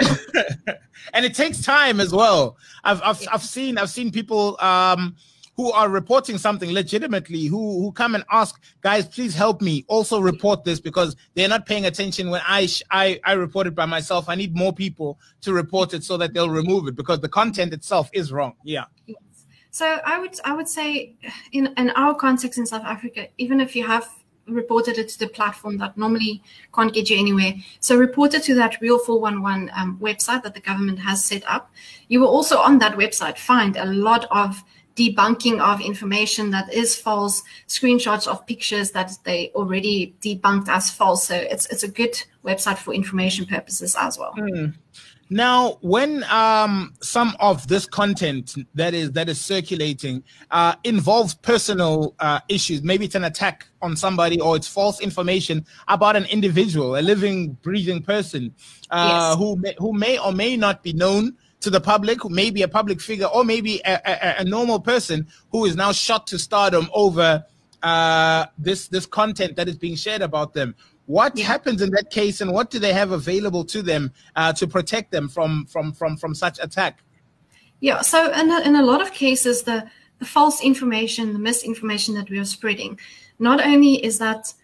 and 1.14 1.24
it 1.24 1.34
takes 1.34 1.62
time 1.62 2.00
as 2.00 2.12
well. 2.12 2.58
I've 2.84 3.00
I've, 3.02 3.26
I've 3.32 3.42
seen 3.42 3.78
I've 3.78 3.88
seen 3.88 4.10
people 4.10 4.60
um, 4.60 5.16
who 5.56 5.70
are 5.72 5.88
reporting 5.88 6.38
something 6.38 6.72
legitimately 6.72 7.46
who 7.46 7.80
who 7.80 7.92
come 7.92 8.14
and 8.14 8.24
ask 8.30 8.60
guys 8.80 9.06
please 9.06 9.34
help 9.34 9.60
me 9.60 9.84
also 9.88 10.18
report 10.20 10.64
this 10.64 10.80
because 10.80 11.16
they're 11.34 11.48
not 11.48 11.66
paying 11.66 11.86
attention 11.86 12.30
when 12.30 12.40
I 12.46 12.68
I 12.90 13.20
I 13.24 13.32
report 13.32 13.66
it 13.66 13.74
by 13.74 13.86
myself 13.86 14.28
I 14.28 14.34
need 14.36 14.56
more 14.56 14.72
people 14.72 15.18
to 15.42 15.52
report 15.52 15.92
it 15.94 16.02
so 16.02 16.16
that 16.16 16.32
they'll 16.32 16.50
remove 16.50 16.88
it 16.88 16.96
because 16.96 17.20
the 17.20 17.28
content 17.28 17.72
itself 17.74 18.08
is 18.12 18.32
wrong 18.32 18.54
yeah 18.64 18.84
so 19.70 19.98
I 20.04 20.18
would 20.18 20.38
I 20.44 20.54
would 20.54 20.68
say 20.68 21.14
in 21.52 21.72
in 21.76 21.90
our 21.90 22.14
context 22.14 22.58
in 22.58 22.66
South 22.66 22.84
Africa, 22.84 23.28
even 23.38 23.60
if 23.60 23.76
you 23.76 23.86
have 23.86 24.08
reported 24.46 24.98
it 24.98 25.08
to 25.08 25.18
the 25.18 25.28
platform 25.28 25.78
that 25.78 25.96
normally 25.96 26.42
can't 26.74 26.92
get 26.92 27.08
you 27.08 27.18
anywhere. 27.18 27.54
So 27.78 27.96
report 27.96 28.34
it 28.34 28.42
to 28.44 28.54
that 28.56 28.80
Real 28.80 28.98
411 28.98 29.70
um, 29.76 29.98
website 29.98 30.42
that 30.42 30.54
the 30.54 30.60
government 30.60 30.98
has 30.98 31.24
set 31.24 31.44
up. 31.46 31.70
You 32.08 32.20
will 32.20 32.28
also 32.28 32.58
on 32.58 32.78
that 32.78 32.96
website 32.96 33.38
find 33.38 33.76
a 33.76 33.86
lot 33.86 34.26
of 34.30 34.62
debunking 34.96 35.60
of 35.60 35.80
information 35.80 36.50
that 36.50 36.72
is 36.72 36.96
false, 36.96 37.42
screenshots 37.68 38.26
of 38.26 38.44
pictures 38.46 38.90
that 38.90 39.12
they 39.24 39.50
already 39.54 40.14
debunked 40.20 40.68
as 40.68 40.90
false. 40.90 41.26
So 41.26 41.36
it's 41.36 41.66
it's 41.66 41.84
a 41.84 41.88
good 41.88 42.20
website 42.44 42.78
for 42.78 42.92
information 42.92 43.46
purposes 43.46 43.96
as 43.98 44.18
well. 44.18 44.34
Mm. 44.34 44.74
Now, 45.32 45.78
when 45.80 46.24
um, 46.24 46.92
some 47.00 47.36
of 47.38 47.68
this 47.68 47.86
content 47.86 48.56
that 48.74 48.94
is 48.94 49.12
that 49.12 49.28
is 49.28 49.40
circulating 49.40 50.24
uh, 50.50 50.74
involves 50.82 51.34
personal 51.34 52.16
uh, 52.18 52.40
issues, 52.48 52.82
maybe 52.82 53.04
it's 53.04 53.14
an 53.14 53.22
attack 53.24 53.68
on 53.80 53.94
somebody 53.96 54.40
or 54.40 54.56
it's 54.56 54.66
false 54.66 55.00
information 55.00 55.64
about 55.86 56.16
an 56.16 56.24
individual, 56.24 56.96
a 56.96 57.02
living, 57.02 57.52
breathing 57.62 58.02
person 58.02 58.52
uh, 58.90 59.30
yes. 59.30 59.38
who 59.38 59.56
may, 59.56 59.74
who 59.78 59.92
may 59.92 60.18
or 60.18 60.32
may 60.32 60.56
not 60.56 60.82
be 60.82 60.92
known 60.92 61.36
to 61.60 61.70
the 61.70 61.80
public, 61.80 62.22
who 62.22 62.28
may 62.28 62.50
be 62.50 62.62
a 62.62 62.68
public 62.68 63.00
figure, 63.00 63.26
or 63.26 63.44
maybe 63.44 63.80
a, 63.84 64.00
a, 64.04 64.40
a 64.40 64.44
normal 64.44 64.80
person 64.80 65.28
who 65.52 65.64
is 65.64 65.76
now 65.76 65.92
shot 65.92 66.26
to 66.26 66.40
stardom 66.40 66.90
over 66.92 67.44
uh, 67.82 68.46
this 68.58 68.88
this 68.88 69.06
content 69.06 69.56
that 69.56 69.68
is 69.68 69.76
being 69.76 69.96
shared 69.96 70.22
about 70.22 70.54
them. 70.54 70.74
What 71.10 71.36
yeah. 71.36 71.46
happens 71.46 71.82
in 71.82 71.90
that 71.90 72.10
case, 72.10 72.40
and 72.40 72.52
what 72.52 72.70
do 72.70 72.78
they 72.78 72.92
have 72.92 73.10
available 73.10 73.64
to 73.64 73.82
them 73.82 74.12
uh, 74.36 74.52
to 74.52 74.68
protect 74.68 75.10
them 75.10 75.28
from 75.28 75.66
from 75.66 75.92
from 75.92 76.16
from 76.16 76.36
such 76.36 76.60
attack? 76.62 77.02
Yeah, 77.80 78.00
so 78.02 78.30
in 78.30 78.48
a, 78.48 78.60
in 78.60 78.76
a 78.76 78.84
lot 78.84 79.02
of 79.02 79.10
cases, 79.12 79.64
the 79.64 79.90
the 80.20 80.24
false 80.24 80.62
information, 80.62 81.32
the 81.32 81.40
misinformation 81.40 82.14
that 82.14 82.30
we 82.30 82.38
are 82.38 82.44
spreading, 82.44 83.00
not 83.40 83.60
only 83.60 83.94
is 84.04 84.20
that 84.20 84.54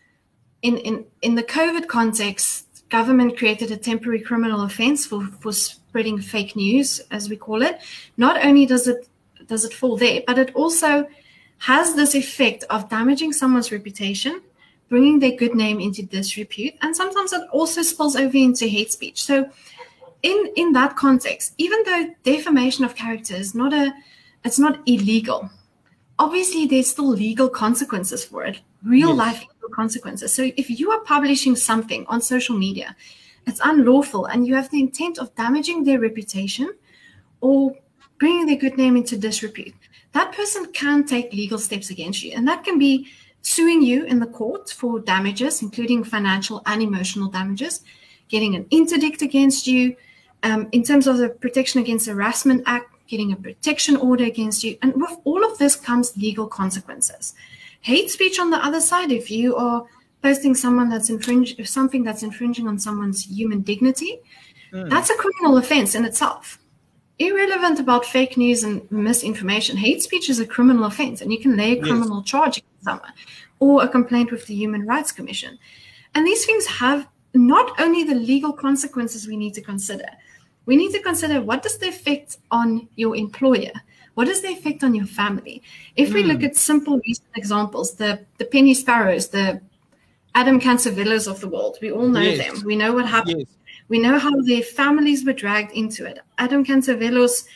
in 0.63 0.79
in 0.79 1.05
in 1.21 1.35
the 1.35 1.43
COVID 1.43 1.89
context, 1.89 2.85
government 2.91 3.37
created 3.37 3.73
a 3.73 3.77
temporary 3.77 4.21
criminal 4.21 4.63
offence 4.63 5.05
for 5.05 5.27
for 5.41 5.53
spreading 5.53 6.21
fake 6.21 6.55
news, 6.55 7.01
as 7.11 7.29
we 7.29 7.37
call 7.37 7.61
it. 7.61 7.81
Not 8.17 8.37
only 8.47 8.67
does 8.67 8.87
it 8.87 9.09
does 9.49 9.65
it 9.65 9.75
fall 9.75 9.97
there, 9.97 10.23
but 10.25 10.39
it 10.39 10.55
also 10.55 11.09
has 11.59 11.97
this 11.97 12.15
effect 12.15 12.63
of 12.71 12.89
damaging 12.89 13.33
someone's 13.33 13.73
reputation 13.73 14.43
bringing 14.89 15.19
their 15.19 15.33
good 15.33 15.55
name 15.55 15.81
into 15.81 16.03
disrepute, 16.03 16.75
and 16.83 16.95
sometimes 16.95 17.33
it 17.33 17.43
also 17.53 17.83
spills 17.83 18.17
over 18.17 18.37
into 18.37 18.67
hate 18.67 18.93
speech. 18.93 19.23
So, 19.23 19.51
in 20.23 20.53
in 20.57 20.73
that 20.73 20.97
context, 20.97 21.55
even 21.59 21.83
though 21.85 22.15
defamation 22.23 22.85
of 22.85 22.95
character 22.95 23.35
is 23.35 23.55
not 23.55 23.73
a, 23.73 23.93
it's 24.45 24.59
not 24.59 24.81
illegal. 24.87 25.51
Obviously, 26.19 26.67
there's 26.67 26.89
still 26.89 27.09
legal 27.09 27.49
consequences 27.49 28.25
for 28.25 28.45
it, 28.45 28.61
real 28.83 29.11
yes. 29.11 29.19
life 29.19 29.41
legal 29.41 29.69
consequences. 29.75 30.33
So, 30.33 30.51
if 30.57 30.71
you 30.71 30.91
are 30.91 31.01
publishing 31.01 31.57
something 31.57 32.07
on 32.09 32.21
social 32.21 32.57
media, 32.57 32.97
it's 33.47 33.61
unlawful, 33.63 34.27
and 34.27 34.47
you 34.47 34.55
have 34.55 34.71
the 34.71 34.81
intent 34.81 35.19
of 35.19 35.35
damaging 35.35 35.85
their 35.85 36.01
reputation 36.01 36.73
or 37.41 37.75
bringing 38.19 38.47
their 38.47 38.57
good 38.57 38.77
name 38.77 38.97
into 38.97 39.17
disrepute. 39.17 39.75
That 40.13 40.33
person 40.33 40.73
can 40.73 41.05
take 41.05 41.33
legal 41.33 41.59
steps 41.59 41.91
against 41.91 42.23
you, 42.23 42.33
and 42.35 42.49
that 42.49 42.65
can 42.65 42.79
be 42.79 43.09
suing 43.47 43.81
you 43.81 44.05
in 44.07 44.19
the 44.19 44.27
court 44.27 44.69
for 44.71 44.99
damages, 44.99 45.63
including 45.63 46.03
financial 46.03 46.63
and 46.67 46.83
emotional 46.83 47.29
damages, 47.29 47.85
getting 48.29 48.57
an 48.57 48.67
interdict 48.73 49.23
against 49.23 49.69
you. 49.69 49.95
Um, 50.43 50.69
in 50.73 50.83
terms 50.83 51.07
of 51.07 51.19
the 51.19 51.29
Protection 51.29 51.81
Against 51.81 52.09
Harassment 52.09 52.65
Act, 52.67 52.93
getting 53.07 53.33
a 53.33 53.37
protection 53.37 53.97
order 53.97 54.25
against 54.25 54.65
you. 54.65 54.77
And 54.83 54.93
with 54.97 55.17
all 55.23 55.45
of 55.45 55.59
this 55.59 55.77
comes 55.77 56.17
legal 56.17 56.49
consequences. 56.49 57.35
Hate 57.83 58.11
speech 58.11 58.41
on 58.41 58.51
the 58.51 58.65
other 58.65 58.81
side, 58.81 59.13
if 59.13 59.31
you 59.31 59.55
are 59.55 59.87
posting 60.23 60.57
someone 60.57 60.89
that's 60.89 61.09
infringe 61.09 61.55
something 61.69 62.03
that's 62.03 62.25
infringing 62.25 62.67
on 62.67 62.81
someone's 62.81 63.25
human 63.25 63.61
dignity, 63.61 64.19
mm. 64.73 64.91
that's 64.91 65.11
a 65.11 65.15
criminal 65.15 65.57
offense 65.57 65.95
in 65.95 66.05
itself. 66.05 66.59
Irrelevant 67.19 67.81
about 67.81 68.05
fake 68.05 68.37
news 68.37 68.63
and 68.63 68.91
misinformation, 68.91 69.77
hate 69.77 70.03
speech 70.03 70.29
is 70.29 70.39
a 70.39 70.47
criminal 70.47 70.85
offense, 70.85 71.23
and 71.23 71.33
you 71.33 71.39
can 71.39 71.57
lay 71.57 71.73
a 71.73 71.81
criminal 71.81 72.19
yes. 72.19 72.31
charge 72.31 72.59
against 72.59 72.85
someone 72.85 73.13
or 73.59 73.83
a 73.83 73.89
complaint 73.89 74.31
with 74.31 74.47
the 74.47 74.55
Human 74.55 74.87
Rights 74.87 75.13
Commission. 75.13 75.59
And 76.15 76.27
these 76.27 76.45
things 76.45 76.67
have 76.67 77.09
not 77.33 77.81
only 77.81 78.05
the 78.05 78.15
legal 78.15 78.53
consequences 78.53 79.27
we 79.27 79.37
need 79.37 79.55
to 79.55 79.63
consider, 79.63 80.09
we 80.67 80.77
need 80.77 80.93
to 80.93 81.01
consider 81.01 81.41
what 81.41 81.63
does 81.63 81.79
the 81.79 81.89
effect 81.89 82.39
on 82.51 82.89
your 82.97 83.17
employer? 83.17 83.73
What 84.15 84.29
is 84.29 84.41
the 84.43 84.49
effect 84.49 84.83
on 84.83 84.95
your 84.95 85.07
family? 85.07 85.63
If 85.95 86.13
we 86.13 86.23
mm. 86.23 86.29
look 86.29 86.43
at 86.43 86.57
simple 86.57 86.99
recent 87.07 87.29
examples, 87.37 87.95
the, 87.95 88.25
the 88.39 88.47
penny 88.47 88.75
sparrows, 88.75 89.29
the 89.29 89.61
Adam 90.35 90.61
Catzavelos 90.61 91.29
of 91.29 91.41
the 91.41 91.49
world, 91.49 91.79
we 91.81 91.91
all 91.93 92.09
know 92.09 92.21
yes. 92.21 92.47
them. 92.47 92.65
We 92.65 92.77
know 92.77 92.93
what 92.93 93.07
happened. 93.07 93.41
Yes. 93.41 93.49
We 93.89 93.99
know 93.99 94.19
how 94.19 94.41
their 94.43 94.63
families 94.63 95.25
were 95.25 95.33
dragged 95.33 95.73
into 95.73 96.05
it. 96.07 96.21
Adam 96.39 96.65
Catzavelos 96.65 97.47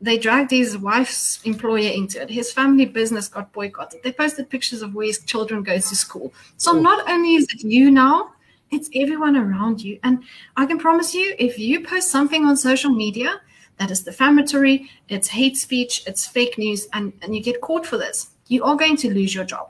they 0.00 0.18
dragged 0.18 0.50
his 0.50 0.78
wife's 0.78 1.42
employer 1.44 1.90
into 1.90 2.22
it. 2.22 2.30
His 2.30 2.52
family 2.52 2.86
business 2.86 3.28
got 3.28 3.52
boycotted. 3.52 4.02
They 4.02 4.12
posted 4.12 4.48
pictures 4.48 4.80
of 4.82 4.94
where 4.94 5.06
his 5.06 5.18
children 5.24 5.62
go 5.62 5.74
to 5.74 5.96
school. 5.96 6.32
So 6.56 6.72
not 6.72 7.08
only 7.08 7.34
is 7.34 7.46
it 7.52 7.62
you 7.62 7.90
now, 7.90 8.32
it's 8.70 8.88
everyone 8.94 9.36
around 9.36 9.82
you. 9.82 9.98
And 10.02 10.22
I 10.56 10.64
can 10.64 10.78
promise 10.78 11.14
you, 11.14 11.34
if 11.38 11.58
you 11.58 11.84
post 11.84 12.10
something 12.10 12.46
on 12.46 12.56
social 12.56 12.90
media 12.90 13.40
that 13.76 13.90
is 13.90 14.02
defamatory, 14.02 14.88
it's 15.08 15.28
hate 15.28 15.56
speech, 15.56 16.02
it's 16.06 16.26
fake 16.26 16.56
news, 16.56 16.88
and, 16.92 17.12
and 17.22 17.34
you 17.34 17.42
get 17.42 17.60
caught 17.60 17.84
for 17.84 17.98
this, 17.98 18.30
you 18.46 18.64
are 18.64 18.76
going 18.76 18.96
to 18.98 19.12
lose 19.12 19.34
your 19.34 19.44
job. 19.44 19.68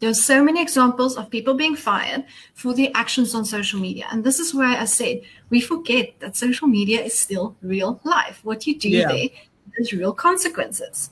There's 0.00 0.22
so 0.22 0.44
many 0.44 0.60
examples 0.60 1.16
of 1.16 1.30
people 1.30 1.54
being 1.54 1.76
fired 1.76 2.24
for 2.54 2.74
their 2.74 2.90
actions 2.94 3.34
on 3.34 3.44
social 3.44 3.80
media. 3.80 4.06
And 4.10 4.22
this 4.22 4.38
is 4.38 4.52
why 4.54 4.76
I 4.76 4.84
said 4.84 5.22
we 5.50 5.60
forget 5.60 6.14
that 6.20 6.36
social 6.36 6.68
media 6.68 7.00
is 7.00 7.16
still 7.16 7.56
real 7.62 8.00
life. 8.04 8.40
What 8.42 8.66
you 8.66 8.78
do 8.78 8.88
yeah. 8.88 9.26
has 9.78 9.92
real 9.92 10.12
consequences. 10.12 11.10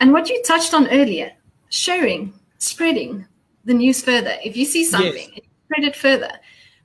And 0.00 0.12
what 0.12 0.28
you 0.28 0.42
touched 0.42 0.74
on 0.74 0.88
earlier, 0.88 1.32
sharing, 1.70 2.34
spreading 2.58 3.26
the 3.64 3.74
news 3.74 4.02
further. 4.02 4.34
If 4.44 4.56
you 4.56 4.64
see 4.64 4.84
something, 4.84 5.30
yes. 5.34 5.44
spread 5.64 5.84
it 5.84 5.96
further. 5.96 6.32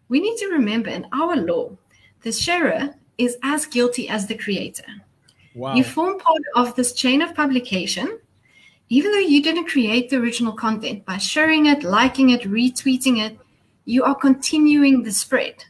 We 0.09 0.19
need 0.19 0.37
to 0.37 0.47
remember 0.47 0.89
in 0.89 1.07
our 1.13 1.35
law, 1.35 1.77
the 2.21 2.31
sharer 2.31 2.95
is 3.17 3.37
as 3.43 3.65
guilty 3.65 4.09
as 4.09 4.27
the 4.27 4.37
creator. 4.37 4.85
Wow. 5.55 5.75
You 5.75 5.83
form 5.83 6.19
part 6.19 6.41
of 6.55 6.75
this 6.75 6.93
chain 6.93 7.21
of 7.21 7.35
publication, 7.35 8.19
even 8.93 9.11
though 9.11 9.17
you 9.17 9.41
didn't 9.41 9.65
create 9.65 10.09
the 10.09 10.17
original 10.17 10.53
content. 10.53 11.03
By 11.03 11.17
sharing 11.17 11.65
it, 11.65 11.81
liking 11.83 12.29
it, 12.29 12.43
retweeting 12.43 13.17
it, 13.25 13.39
you 13.85 14.03
are 14.03 14.13
continuing 14.13 15.01
the 15.01 15.11
spread. 15.11 15.65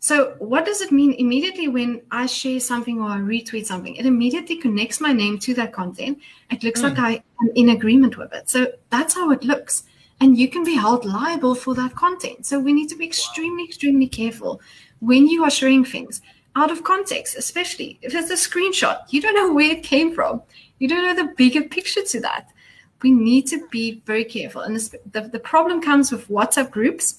So, 0.00 0.34
what 0.38 0.66
does 0.66 0.80
it 0.80 0.90
mean 0.90 1.12
immediately 1.12 1.68
when 1.68 2.02
I 2.10 2.26
share 2.26 2.58
something 2.58 3.00
or 3.00 3.08
I 3.08 3.18
retweet 3.18 3.66
something? 3.66 3.94
It 3.94 4.04
immediately 4.04 4.56
connects 4.56 5.00
my 5.00 5.12
name 5.12 5.38
to 5.38 5.54
that 5.54 5.72
content. 5.72 6.18
It 6.50 6.64
looks 6.64 6.80
mm. 6.80 6.90
like 6.90 6.98
I 6.98 7.12
am 7.40 7.50
in 7.54 7.68
agreement 7.68 8.18
with 8.18 8.32
it. 8.34 8.50
So, 8.50 8.72
that's 8.90 9.14
how 9.14 9.30
it 9.30 9.44
looks. 9.44 9.84
And 10.20 10.36
you 10.36 10.48
can 10.48 10.64
be 10.64 10.74
held 10.74 11.04
liable 11.04 11.54
for 11.54 11.74
that 11.76 11.94
content. 11.94 12.46
So, 12.46 12.58
we 12.58 12.72
need 12.72 12.88
to 12.88 12.96
be 12.96 13.06
extremely, 13.06 13.64
extremely 13.64 14.08
careful 14.08 14.60
when 14.98 15.28
you 15.28 15.44
are 15.44 15.50
sharing 15.50 15.84
things 15.84 16.20
out 16.56 16.70
of 16.70 16.84
context, 16.84 17.36
especially 17.36 17.98
if 18.02 18.14
it's 18.14 18.30
a 18.30 18.34
screenshot. 18.34 19.00
You 19.08 19.22
don't 19.22 19.34
know 19.34 19.52
where 19.52 19.70
it 19.70 19.82
came 19.82 20.14
from, 20.14 20.42
you 20.78 20.88
don't 20.88 21.04
know 21.04 21.26
the 21.26 21.34
bigger 21.34 21.62
picture 21.62 22.02
to 22.02 22.20
that. 22.20 22.50
We 23.02 23.10
need 23.10 23.46
to 23.48 23.66
be 23.68 24.02
very 24.06 24.24
careful. 24.24 24.62
And 24.62 24.74
this, 24.74 24.94
the, 25.12 25.22
the 25.22 25.38
problem 25.38 25.82
comes 25.82 26.10
with 26.10 26.28
WhatsApp 26.28 26.70
groups 26.70 27.16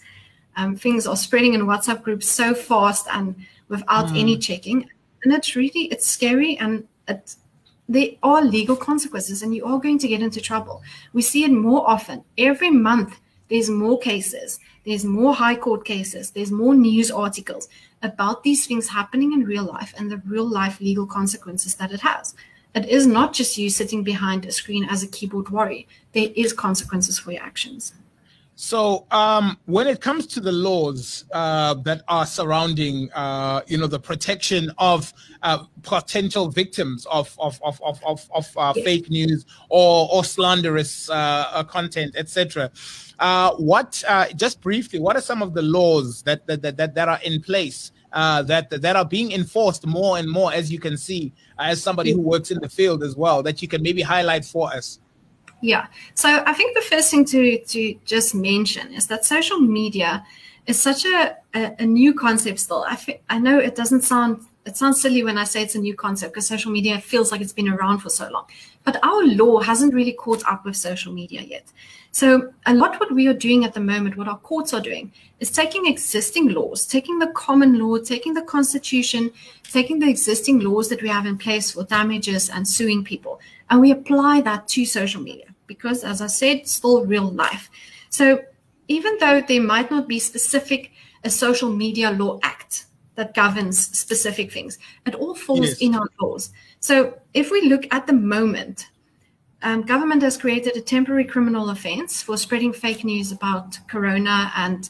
um, 0.55 0.75
things 0.75 1.05
are 1.05 1.17
spreading 1.17 1.53
in 1.53 1.61
WhatsApp 1.61 2.01
groups 2.01 2.27
so 2.29 2.53
fast 2.53 3.07
and 3.11 3.35
without 3.67 4.07
mm. 4.07 4.19
any 4.19 4.37
checking. 4.37 4.89
And 5.23 5.33
it's 5.33 5.55
really 5.55 5.85
it's 5.85 6.07
scary 6.07 6.57
and 6.57 6.87
it, 7.07 7.35
there 7.89 8.09
are 8.23 8.41
legal 8.43 8.75
consequences 8.75 9.43
and 9.43 9.53
you 9.55 9.65
are 9.65 9.79
going 9.79 9.99
to 9.99 10.07
get 10.07 10.21
into 10.21 10.41
trouble. 10.41 10.81
We 11.13 11.21
see 11.21 11.43
it 11.43 11.51
more 11.51 11.87
often. 11.89 12.23
Every 12.37 12.71
month 12.71 13.19
there's 13.49 13.69
more 13.69 13.99
cases, 13.99 14.59
there's 14.85 15.05
more 15.05 15.33
high 15.33 15.55
court 15.55 15.85
cases, 15.85 16.31
there's 16.31 16.51
more 16.51 16.73
news 16.73 17.11
articles 17.11 17.67
about 18.01 18.43
these 18.43 18.65
things 18.65 18.87
happening 18.87 19.33
in 19.33 19.43
real 19.43 19.65
life 19.65 19.93
and 19.97 20.09
the 20.11 20.21
real 20.25 20.47
life 20.47 20.79
legal 20.79 21.05
consequences 21.05 21.75
that 21.75 21.91
it 21.91 22.01
has. 22.01 22.33
It 22.75 22.89
is 22.89 23.07
not 23.07 23.33
just 23.33 23.57
you 23.57 23.69
sitting 23.69 24.03
behind 24.03 24.45
a 24.45 24.51
screen 24.51 24.85
as 24.89 25.01
a 25.01 25.07
keyboard 25.07 25.49
warrior. 25.49 25.83
There 26.11 26.29
is 26.35 26.51
consequences 26.51 27.17
for 27.17 27.31
your 27.31 27.41
actions. 27.41 27.93
So, 28.57 29.05
um, 29.11 29.57
when 29.65 29.85
it 29.85 29.99
comes 29.99 30.27
to 30.27 30.39
the 30.39 30.51
laws 30.51 31.25
uh, 31.33 31.73
that 31.85 32.03
are 32.07 32.25
surrounding, 32.25 33.11
uh, 33.11 33.61
you 33.67 33.77
know, 33.77 33.87
the 33.87 33.99
protection 33.99 34.71
of 34.77 35.13
uh, 35.41 35.65
potential 35.83 36.47
victims 36.49 37.05
of 37.07 37.35
of 37.37 37.61
of 37.63 37.81
of 37.83 38.01
of, 38.05 38.29
of 38.33 38.57
uh, 38.57 38.73
yes. 38.75 38.85
fake 38.85 39.09
news 39.09 39.45
or 39.67 40.07
or 40.11 40.23
slanderous 40.23 41.09
uh, 41.09 41.13
uh, 41.51 41.63
content, 41.63 42.15
etc. 42.17 42.71
what 43.57 44.03
just 44.37 44.61
briefly? 44.61 44.99
What 44.99 45.17
are 45.17 45.21
some 45.21 45.41
of 45.41 45.53
the 45.53 45.61
laws 45.61 46.23
that 46.23 46.47
that 46.47 46.61
that, 46.61 46.95
that 46.95 47.09
are 47.09 47.19
in 47.25 47.41
place? 47.41 47.91
Uh, 48.15 48.41
that 48.41 48.69
that 48.69 48.95
are 48.95 49.03
being 49.03 49.33
enforced 49.33 49.85
more 49.85 50.17
and 50.17 50.31
more, 50.31 50.53
as 50.53 50.71
you 50.71 50.79
can 50.79 50.95
see, 50.95 51.33
as 51.59 51.83
somebody 51.83 52.11
who 52.13 52.21
works 52.21 52.49
in 52.49 52.59
the 52.61 52.69
field 52.69 53.03
as 53.03 53.13
well, 53.17 53.43
that 53.43 53.61
you 53.61 53.67
can 53.67 53.81
maybe 53.83 54.01
highlight 54.01 54.45
for 54.45 54.71
us. 54.71 55.01
Yeah. 55.61 55.87
So 56.13 56.29
I 56.45 56.53
think 56.53 56.75
the 56.75 56.81
first 56.81 57.11
thing 57.11 57.25
to 57.25 57.59
to 57.73 57.81
just 58.05 58.33
mention 58.33 58.93
is 58.93 59.07
that 59.07 59.25
social 59.25 59.59
media 59.59 60.25
is 60.65 60.79
such 60.79 61.03
a, 61.05 61.35
a, 61.53 61.75
a 61.79 61.85
new 61.85 62.13
concept 62.13 62.59
still. 62.59 62.85
I, 62.87 62.93
f- 62.93 63.19
I 63.29 63.37
know 63.37 63.59
it 63.59 63.75
doesn't 63.75 64.03
sound 64.03 64.45
it 64.65 64.75
sounds 64.75 64.99
silly 64.99 65.23
when 65.23 65.37
I 65.37 65.43
say 65.43 65.61
it's 65.61 65.75
a 65.75 65.79
new 65.79 65.95
concept 65.95 66.33
because 66.33 66.47
social 66.47 66.71
media 66.71 66.99
feels 66.99 67.31
like 67.31 67.41
it's 67.41 67.53
been 67.53 67.69
around 67.69 67.99
for 67.99 68.09
so 68.09 68.29
long. 68.29 68.45
But 68.83 69.03
our 69.03 69.23
law 69.23 69.59
hasn't 69.59 69.93
really 69.93 70.13
caught 70.13 70.43
up 70.45 70.65
with 70.65 70.75
social 70.75 71.13
media 71.13 71.41
yet. 71.41 71.71
So 72.11 72.53
a 72.65 72.73
lot 72.73 72.99
what 72.99 73.13
we 73.13 73.27
are 73.27 73.33
doing 73.33 73.63
at 73.63 73.73
the 73.73 73.79
moment, 73.79 74.17
what 74.17 74.27
our 74.27 74.39
courts 74.39 74.73
are 74.73 74.81
doing, 74.81 75.11
is 75.39 75.51
taking 75.51 75.85
existing 75.85 76.49
laws, 76.49 76.85
taking 76.85 77.19
the 77.19 77.27
common 77.27 77.77
law, 77.77 77.97
taking 77.97 78.33
the 78.33 78.41
constitution, 78.41 79.31
taking 79.71 79.99
the 79.99 80.09
existing 80.09 80.59
laws 80.59 80.89
that 80.89 81.01
we 81.01 81.09
have 81.09 81.25
in 81.25 81.37
place 81.37 81.71
for 81.71 81.83
damages 81.83 82.49
and 82.49 82.67
suing 82.67 83.03
people, 83.03 83.39
and 83.69 83.81
we 83.81 83.91
apply 83.91 84.41
that 84.41 84.67
to 84.69 84.85
social 84.85 85.21
media 85.21 85.47
because, 85.67 86.03
as 86.03 86.21
I 86.21 86.27
said, 86.27 86.57
it's 86.57 86.71
still 86.71 87.05
real 87.05 87.29
life. 87.29 87.69
So 88.09 88.39
even 88.87 89.17
though 89.19 89.41
there 89.41 89.61
might 89.61 89.91
not 89.91 90.07
be 90.07 90.19
specific 90.19 90.91
a 91.23 91.29
social 91.29 91.69
media 91.69 92.11
law 92.11 92.39
act 92.43 92.85
that 93.15 93.33
governs 93.33 93.79
specific 93.97 94.51
things, 94.51 94.77
it 95.05 95.15
all 95.15 95.35
falls 95.35 95.69
it 95.71 95.81
in 95.81 95.95
our 95.95 96.07
laws. 96.21 96.51
So 96.79 97.19
if 97.33 97.51
we 97.51 97.61
look 97.61 97.87
at 97.91 98.07
the 98.07 98.13
moment, 98.13 98.89
um, 99.61 99.81
government 99.81 100.21
has 100.21 100.37
created 100.37 100.75
a 100.77 100.81
temporary 100.81 101.25
criminal 101.25 101.69
offense 101.69 102.21
for 102.21 102.37
spreading 102.37 102.71
fake 102.71 103.03
news 103.03 103.31
about 103.31 103.79
corona 103.87 104.51
and 104.55 104.89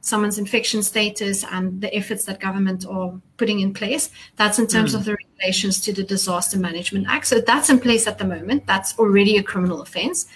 someone's 0.00 0.38
infection 0.38 0.82
status 0.82 1.44
and 1.50 1.80
the 1.80 1.94
efforts 1.94 2.24
that 2.24 2.40
government 2.40 2.84
are 2.86 3.14
putting 3.36 3.60
in 3.60 3.72
place. 3.72 4.10
That's 4.36 4.58
in 4.58 4.66
terms 4.66 4.92
mm. 4.92 4.98
of 4.98 5.04
the 5.04 5.16
regulations 5.16 5.80
to 5.82 5.92
the 5.92 6.02
Disaster 6.02 6.58
Management 6.58 7.06
Act. 7.08 7.26
So 7.26 7.40
that's 7.40 7.70
in 7.70 7.78
place 7.78 8.06
at 8.06 8.18
the 8.18 8.24
moment. 8.24 8.66
That's 8.66 8.98
already 8.98 9.38
a 9.38 9.42
criminal 9.42 9.80
offense. 9.80 10.26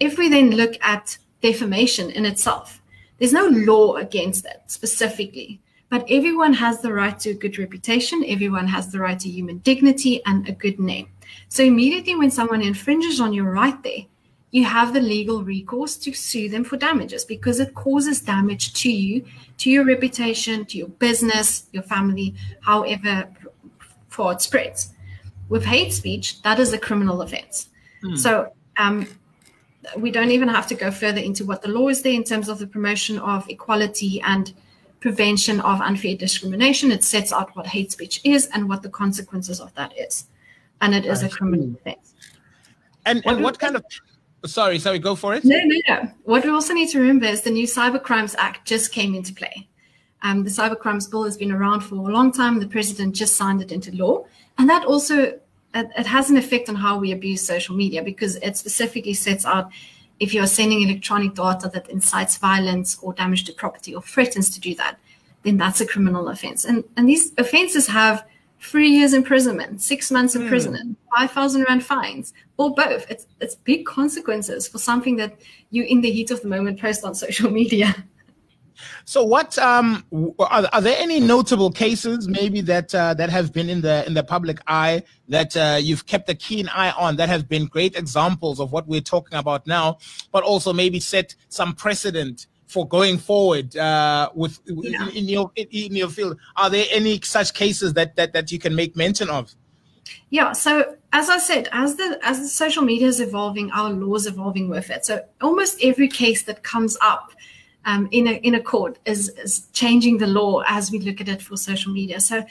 If 0.00 0.18
we 0.18 0.28
then 0.28 0.50
look 0.50 0.74
at 0.82 1.16
defamation 1.40 2.10
in 2.10 2.26
itself, 2.26 2.82
there's 3.18 3.32
no 3.32 3.46
law 3.46 3.96
against 3.96 4.42
that 4.44 4.70
specifically. 4.70 5.60
But 5.90 6.06
everyone 6.10 6.54
has 6.54 6.80
the 6.80 6.92
right 6.92 7.18
to 7.20 7.30
a 7.30 7.34
good 7.34 7.58
reputation. 7.58 8.24
Everyone 8.26 8.66
has 8.66 8.90
the 8.90 8.98
right 8.98 9.18
to 9.20 9.28
human 9.28 9.58
dignity 9.58 10.22
and 10.24 10.48
a 10.48 10.52
good 10.52 10.80
name. 10.80 11.08
So 11.48 11.62
immediately 11.62 12.16
when 12.16 12.30
someone 12.30 12.62
infringes 12.62 13.20
on 13.20 13.32
your 13.32 13.50
right 13.50 13.80
there, 13.82 14.06
you 14.50 14.64
have 14.64 14.94
the 14.94 15.00
legal 15.00 15.42
recourse 15.42 15.96
to 15.96 16.12
sue 16.12 16.48
them 16.48 16.62
for 16.62 16.76
damages 16.76 17.24
because 17.24 17.58
it 17.58 17.74
causes 17.74 18.20
damage 18.20 18.72
to 18.74 18.90
you, 18.90 19.24
to 19.58 19.68
your 19.68 19.84
reputation, 19.84 20.64
to 20.66 20.78
your 20.78 20.88
business, 20.88 21.68
your 21.72 21.82
family, 21.82 22.34
however 22.60 23.28
far 24.08 24.32
it 24.32 24.40
spreads. 24.40 24.94
With 25.48 25.64
hate 25.64 25.92
speech, 25.92 26.40
that 26.42 26.60
is 26.60 26.72
a 26.72 26.78
criminal 26.78 27.20
offense. 27.22 27.68
Mm. 28.04 28.16
So 28.16 28.52
um, 28.76 29.08
we 29.96 30.12
don't 30.12 30.30
even 30.30 30.48
have 30.48 30.68
to 30.68 30.74
go 30.76 30.92
further 30.92 31.20
into 31.20 31.44
what 31.44 31.62
the 31.62 31.68
law 31.68 31.88
is 31.88 32.02
there 32.02 32.12
in 32.12 32.24
terms 32.24 32.48
of 32.48 32.60
the 32.60 32.66
promotion 32.66 33.18
of 33.18 33.48
equality 33.50 34.20
and 34.22 34.54
prevention 35.04 35.60
of 35.60 35.82
unfair 35.82 36.16
discrimination. 36.16 36.90
It 36.90 37.04
sets 37.04 37.30
out 37.30 37.54
what 37.54 37.66
hate 37.66 37.92
speech 37.92 38.22
is 38.24 38.48
and 38.54 38.70
what 38.70 38.80
the 38.80 38.88
consequences 38.88 39.60
of 39.60 39.70
that 39.74 39.92
is. 39.98 40.28
And 40.80 40.94
it 40.94 41.04
is 41.04 41.22
a 41.22 41.28
criminal 41.28 41.74
offense. 41.76 42.14
And, 43.04 43.22
and 43.26 43.42
what 43.42 43.58
kind 43.58 43.76
of 43.76 43.84
Sorry, 44.46 44.78
sorry, 44.78 44.98
go 44.98 45.14
for 45.14 45.34
it. 45.34 45.44
No, 45.44 45.58
no, 45.62 45.76
no. 45.88 46.10
What 46.24 46.44
we 46.44 46.50
also 46.50 46.72
need 46.72 46.88
to 46.90 47.00
remember 47.00 47.26
is 47.26 47.42
the 47.42 47.50
new 47.50 47.66
Cyber 47.66 48.02
Crimes 48.02 48.34
Act 48.38 48.66
just 48.66 48.92
came 48.92 49.14
into 49.14 49.32
play. 49.34 49.68
Um, 50.22 50.42
the 50.42 50.50
Cyber 50.50 50.78
Crimes 50.78 51.06
Bill 51.06 51.24
has 51.24 51.36
been 51.36 51.52
around 51.52 51.80
for 51.80 51.96
a 51.96 52.12
long 52.18 52.32
time. 52.32 52.58
The 52.60 52.66
president 52.66 53.14
just 53.14 53.36
signed 53.36 53.60
it 53.60 53.72
into 53.72 53.90
law. 53.92 54.24
And 54.56 54.68
that 54.70 54.84
also 54.86 55.16
it, 55.74 55.90
it 55.98 56.06
has 56.06 56.30
an 56.30 56.38
effect 56.38 56.70
on 56.70 56.76
how 56.76 56.98
we 56.98 57.12
abuse 57.12 57.46
social 57.46 57.76
media 57.76 58.02
because 58.02 58.36
it 58.36 58.56
specifically 58.56 59.14
sets 59.14 59.44
out 59.44 59.70
if 60.24 60.32
you're 60.32 60.46
sending 60.46 60.80
electronic 60.80 61.34
data 61.34 61.70
that 61.74 61.90
incites 61.90 62.38
violence 62.38 62.98
or 63.02 63.12
damage 63.12 63.44
to 63.44 63.52
property 63.52 63.94
or 63.94 64.00
threatens 64.00 64.48
to 64.48 64.58
do 64.58 64.74
that, 64.74 64.98
then 65.42 65.58
that's 65.58 65.82
a 65.82 65.86
criminal 65.86 66.28
offense. 66.28 66.64
And, 66.64 66.82
and 66.96 67.06
these 67.06 67.32
offenses 67.36 67.86
have 67.88 68.26
three 68.58 68.88
years 68.88 69.12
imprisonment, 69.12 69.82
six 69.82 70.10
months 70.10 70.34
imprisonment, 70.34 70.92
mm. 70.92 71.18
5,000 71.18 71.66
Rand 71.68 71.84
fines, 71.84 72.32
or 72.56 72.74
both. 72.74 73.04
It's, 73.10 73.26
it's 73.42 73.54
big 73.56 73.84
consequences 73.84 74.66
for 74.66 74.78
something 74.78 75.16
that 75.16 75.38
you, 75.70 75.82
in 75.82 76.00
the 76.00 76.10
heat 76.10 76.30
of 76.30 76.40
the 76.40 76.48
moment, 76.48 76.80
post 76.80 77.04
on 77.04 77.14
social 77.14 77.50
media. 77.60 77.94
So, 79.04 79.22
what 79.22 79.58
um, 79.58 80.04
are, 80.38 80.68
are, 80.72 80.80
there 80.80 80.96
any 80.98 81.20
notable 81.20 81.70
cases 81.70 82.28
maybe 82.28 82.60
that 82.62 82.94
uh, 82.94 83.14
that 83.14 83.30
have 83.30 83.52
been 83.52 83.68
in 83.68 83.80
the 83.80 84.04
in 84.06 84.14
the 84.14 84.24
public 84.24 84.60
eye 84.66 85.02
that 85.28 85.56
uh, 85.56 85.78
you've 85.80 86.06
kept 86.06 86.28
a 86.28 86.34
keen 86.34 86.68
eye 86.68 86.90
on 86.92 87.16
that 87.16 87.28
have 87.28 87.48
been 87.48 87.66
great 87.66 87.96
examples 87.96 88.60
of 88.60 88.72
what 88.72 88.86
we're 88.86 89.00
talking 89.00 89.38
about 89.38 89.66
now, 89.66 89.98
but 90.32 90.42
also 90.42 90.72
maybe 90.72 91.00
set 91.00 91.34
some 91.48 91.74
precedent 91.74 92.46
for 92.66 92.86
going 92.88 93.18
forward 93.18 93.76
uh, 93.76 94.30
with 94.34 94.60
yeah. 94.66 95.08
in, 95.08 95.16
in, 95.16 95.24
your 95.28 95.50
in, 95.56 95.66
in 95.68 95.94
your 95.94 96.08
field? 96.08 96.38
Are 96.56 96.70
there 96.70 96.86
any 96.90 97.20
such 97.20 97.54
cases 97.54 97.94
that 97.94 98.16
that 98.16 98.32
that 98.32 98.50
you 98.52 98.58
can 98.58 98.74
make 98.74 98.96
mention 98.96 99.30
of? 99.30 99.54
Yeah. 100.30 100.52
So 100.52 100.96
as 101.12 101.30
I 101.30 101.38
said, 101.38 101.68
as 101.72 101.96
the 101.96 102.18
as 102.22 102.40
the 102.40 102.48
social 102.48 102.82
media 102.82 103.06
is 103.06 103.20
evolving, 103.20 103.70
our 103.70 103.90
laws 103.90 104.26
evolving 104.26 104.68
with 104.68 104.90
it. 104.90 105.04
So 105.06 105.22
almost 105.40 105.78
every 105.82 106.08
case 106.08 106.42
that 106.44 106.62
comes 106.62 106.96
up 107.00 107.32
um, 107.86 108.08
in 108.10 108.26
a 108.26 108.32
in 108.32 108.54
a 108.54 108.60
court 108.60 108.98
is, 109.04 109.28
is 109.30 109.66
changing 109.72 110.18
the 110.18 110.26
law 110.26 110.62
as 110.66 110.90
we 110.90 110.98
look 110.98 111.20
at 111.20 111.28
it 111.28 111.42
for 111.42 111.56
social 111.56 111.92
media. 111.92 112.20
So 112.20 112.44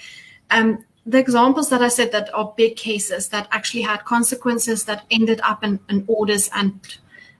um, 0.51 0.85
the 1.05 1.17
examples 1.17 1.69
that 1.69 1.81
I 1.81 1.89
said 1.89 2.11
that 2.11 2.33
are 2.33 2.53
big 2.55 2.75
cases 2.75 3.29
that 3.29 3.47
actually 3.51 3.81
had 3.81 4.05
consequences 4.05 4.85
that 4.85 5.05
ended 5.11 5.41
up 5.43 5.63
in, 5.63 5.79
in 5.89 6.05
orders 6.07 6.49
and 6.53 6.79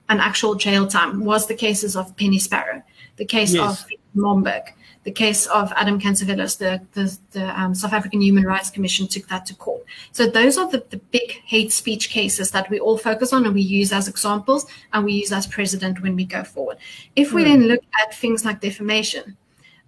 an 0.08 0.20
actual 0.20 0.54
jail 0.54 0.86
time 0.86 1.24
was 1.24 1.46
the 1.46 1.54
cases 1.54 1.96
of 1.96 2.14
Penny 2.16 2.38
Sparrow, 2.38 2.82
the 3.16 3.24
case 3.24 3.54
yes. 3.54 3.82
of 3.82 3.88
Momberg, 4.14 4.68
the 5.04 5.12
case 5.12 5.46
of 5.46 5.70
Adam 5.76 6.00
Catzavelos, 6.00 6.58
the, 6.58 6.80
the, 6.92 7.16
the 7.32 7.60
um, 7.60 7.74
South 7.74 7.92
African 7.92 8.22
Human 8.22 8.44
Rights 8.44 8.70
Commission 8.70 9.06
took 9.06 9.28
that 9.28 9.44
to 9.46 9.54
court. 9.54 9.84
So 10.12 10.26
those 10.26 10.56
are 10.56 10.68
the, 10.70 10.82
the 10.88 10.96
big 10.96 11.30
hate 11.44 11.72
speech 11.72 12.08
cases 12.08 12.50
that 12.52 12.70
we 12.70 12.80
all 12.80 12.96
focus 12.96 13.32
on 13.32 13.44
and 13.44 13.54
we 13.54 13.60
use 13.60 13.92
as 13.92 14.08
examples 14.08 14.66
and 14.92 15.04
we 15.04 15.12
use 15.12 15.30
as 15.30 15.46
precedent 15.46 16.02
when 16.02 16.16
we 16.16 16.24
go 16.24 16.42
forward. 16.42 16.78
If 17.16 17.32
we 17.32 17.42
mm. 17.42 17.48
then 17.48 17.62
look 17.64 17.82
at 18.02 18.14
things 18.14 18.46
like 18.46 18.60
defamation, 18.62 19.36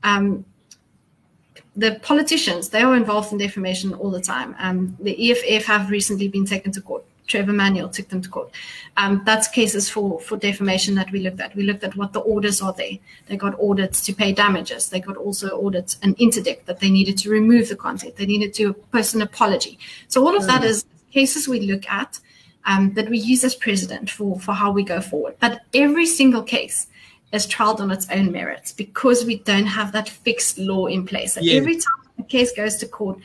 um, 0.02 0.44
the 1.74 1.98
politicians, 2.02 2.68
they 2.68 2.82
are 2.82 2.94
involved 2.94 3.32
in 3.32 3.38
defamation 3.38 3.94
all 3.94 4.10
the 4.10 4.20
time. 4.20 4.54
Um, 4.58 4.96
the 5.00 5.30
EFF 5.30 5.64
have 5.64 5.90
recently 5.90 6.28
been 6.28 6.44
taken 6.44 6.72
to 6.72 6.80
court 6.82 7.05
Trevor 7.26 7.52
Manuel 7.52 7.88
took 7.88 8.08
them 8.08 8.22
to 8.22 8.28
court. 8.28 8.50
Um, 8.96 9.22
that's 9.24 9.48
cases 9.48 9.90
for, 9.90 10.20
for 10.20 10.36
defamation 10.36 10.94
that 10.94 11.10
we 11.10 11.20
looked 11.20 11.40
at. 11.40 11.54
We 11.56 11.64
looked 11.64 11.84
at 11.84 11.96
what 11.96 12.12
the 12.12 12.20
orders 12.20 12.62
are 12.62 12.72
there. 12.72 12.98
They 13.26 13.36
got 13.36 13.54
ordered 13.58 13.92
to 13.92 14.12
pay 14.12 14.32
damages. 14.32 14.88
They 14.88 15.00
got 15.00 15.16
also 15.16 15.48
ordered 15.48 15.94
an 16.02 16.14
interdict 16.18 16.66
that 16.66 16.80
they 16.80 16.90
needed 16.90 17.18
to 17.18 17.30
remove 17.30 17.68
the 17.68 17.76
content. 17.76 18.16
They 18.16 18.26
needed 18.26 18.54
to 18.54 18.74
post 18.92 19.14
an 19.14 19.22
apology. 19.22 19.78
So 20.08 20.26
all 20.26 20.36
of 20.36 20.46
that 20.46 20.64
is 20.64 20.84
cases 21.12 21.48
we 21.48 21.60
look 21.60 21.88
at 21.88 22.20
um, 22.66 22.92
that 22.94 23.08
we 23.08 23.18
use 23.18 23.44
as 23.44 23.54
precedent 23.54 24.10
for, 24.10 24.38
for 24.40 24.52
how 24.52 24.70
we 24.70 24.82
go 24.82 25.00
forward. 25.00 25.36
But 25.40 25.60
every 25.72 26.06
single 26.06 26.42
case 26.42 26.88
is 27.32 27.46
trialed 27.46 27.80
on 27.80 27.90
its 27.90 28.08
own 28.10 28.32
merits 28.32 28.72
because 28.72 29.24
we 29.24 29.38
don't 29.38 29.66
have 29.66 29.92
that 29.92 30.08
fixed 30.08 30.58
law 30.58 30.86
in 30.86 31.06
place. 31.06 31.34
So 31.34 31.40
yeah. 31.40 31.54
every 31.54 31.74
time 31.74 32.02
a 32.18 32.22
case 32.24 32.52
goes 32.52 32.76
to 32.76 32.86
court, 32.86 33.18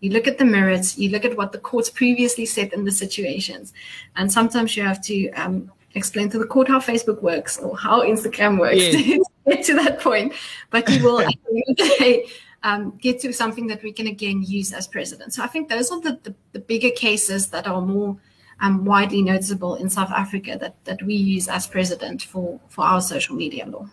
you 0.00 0.10
look 0.10 0.26
at 0.26 0.38
the 0.38 0.44
merits, 0.44 0.98
you 0.98 1.10
look 1.10 1.24
at 1.24 1.36
what 1.36 1.52
the 1.52 1.58
courts 1.58 1.90
previously 1.90 2.46
said 2.46 2.72
in 2.72 2.84
the 2.84 2.92
situations. 2.92 3.72
And 4.16 4.30
sometimes 4.30 4.76
you 4.76 4.82
have 4.82 5.02
to 5.04 5.30
um, 5.32 5.70
explain 5.94 6.28
to 6.30 6.38
the 6.38 6.46
court 6.46 6.68
how 6.68 6.80
Facebook 6.80 7.22
works 7.22 7.58
or 7.58 7.76
how 7.76 8.02
Instagram 8.02 8.58
works 8.58 8.76
to 8.90 9.24
get 9.46 9.64
to 9.64 9.74
that 9.74 10.00
point. 10.00 10.34
But 10.70 10.88
you 10.90 11.02
will 11.02 11.22
um, 12.62 12.98
get 13.00 13.20
to 13.20 13.32
something 13.32 13.66
that 13.68 13.82
we 13.82 13.92
can 13.92 14.06
again 14.06 14.42
use 14.42 14.72
as 14.72 14.86
precedent. 14.86 15.32
So 15.32 15.42
I 15.42 15.46
think 15.46 15.68
those 15.68 15.90
are 15.90 16.00
the, 16.00 16.18
the, 16.22 16.34
the 16.52 16.58
bigger 16.58 16.90
cases 16.90 17.48
that 17.48 17.66
are 17.66 17.80
more 17.80 18.16
um, 18.60 18.84
widely 18.84 19.22
noticeable 19.22 19.76
in 19.76 19.88
South 19.88 20.10
Africa 20.10 20.56
that, 20.60 20.82
that 20.84 21.02
we 21.02 21.14
use 21.14 21.48
as 21.48 21.66
precedent 21.66 22.22
for, 22.22 22.60
for 22.68 22.84
our 22.84 23.00
social 23.00 23.36
media 23.36 23.66
law. 23.66 23.88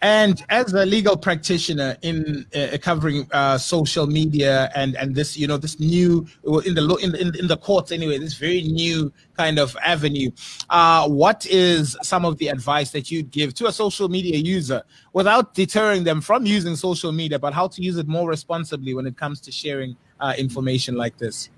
And 0.00 0.44
as 0.48 0.72
a 0.72 0.86
legal 0.86 1.16
practitioner 1.16 1.96
in 2.02 2.46
uh, 2.54 2.78
covering 2.80 3.26
uh, 3.32 3.58
social 3.58 4.06
media 4.06 4.70
and 4.74 4.94
and 4.96 5.14
this, 5.14 5.36
you 5.36 5.46
know, 5.48 5.56
this 5.56 5.80
new 5.80 6.26
in 6.64 6.74
the 6.74 6.98
in, 7.02 7.34
in 7.36 7.46
the 7.48 7.56
courts 7.56 7.90
anyway, 7.90 8.18
this 8.18 8.34
very 8.34 8.62
new 8.62 9.12
kind 9.36 9.58
of 9.58 9.76
avenue. 9.84 10.30
Uh, 10.70 11.08
what 11.08 11.46
is 11.46 11.96
some 12.02 12.24
of 12.24 12.38
the 12.38 12.48
advice 12.48 12.90
that 12.92 13.10
you'd 13.10 13.30
give 13.32 13.54
to 13.54 13.66
a 13.66 13.72
social 13.72 14.08
media 14.08 14.36
user 14.36 14.82
without 15.12 15.54
deterring 15.54 16.04
them 16.04 16.20
from 16.20 16.46
using 16.46 16.76
social 16.76 17.10
media, 17.10 17.38
but 17.38 17.52
how 17.52 17.66
to 17.66 17.82
use 17.82 17.96
it 17.96 18.06
more 18.06 18.28
responsibly 18.28 18.94
when 18.94 19.06
it 19.06 19.16
comes 19.16 19.40
to 19.40 19.50
sharing 19.50 19.96
uh, 20.20 20.34
information 20.38 20.96
like 20.96 21.18
this? 21.18 21.50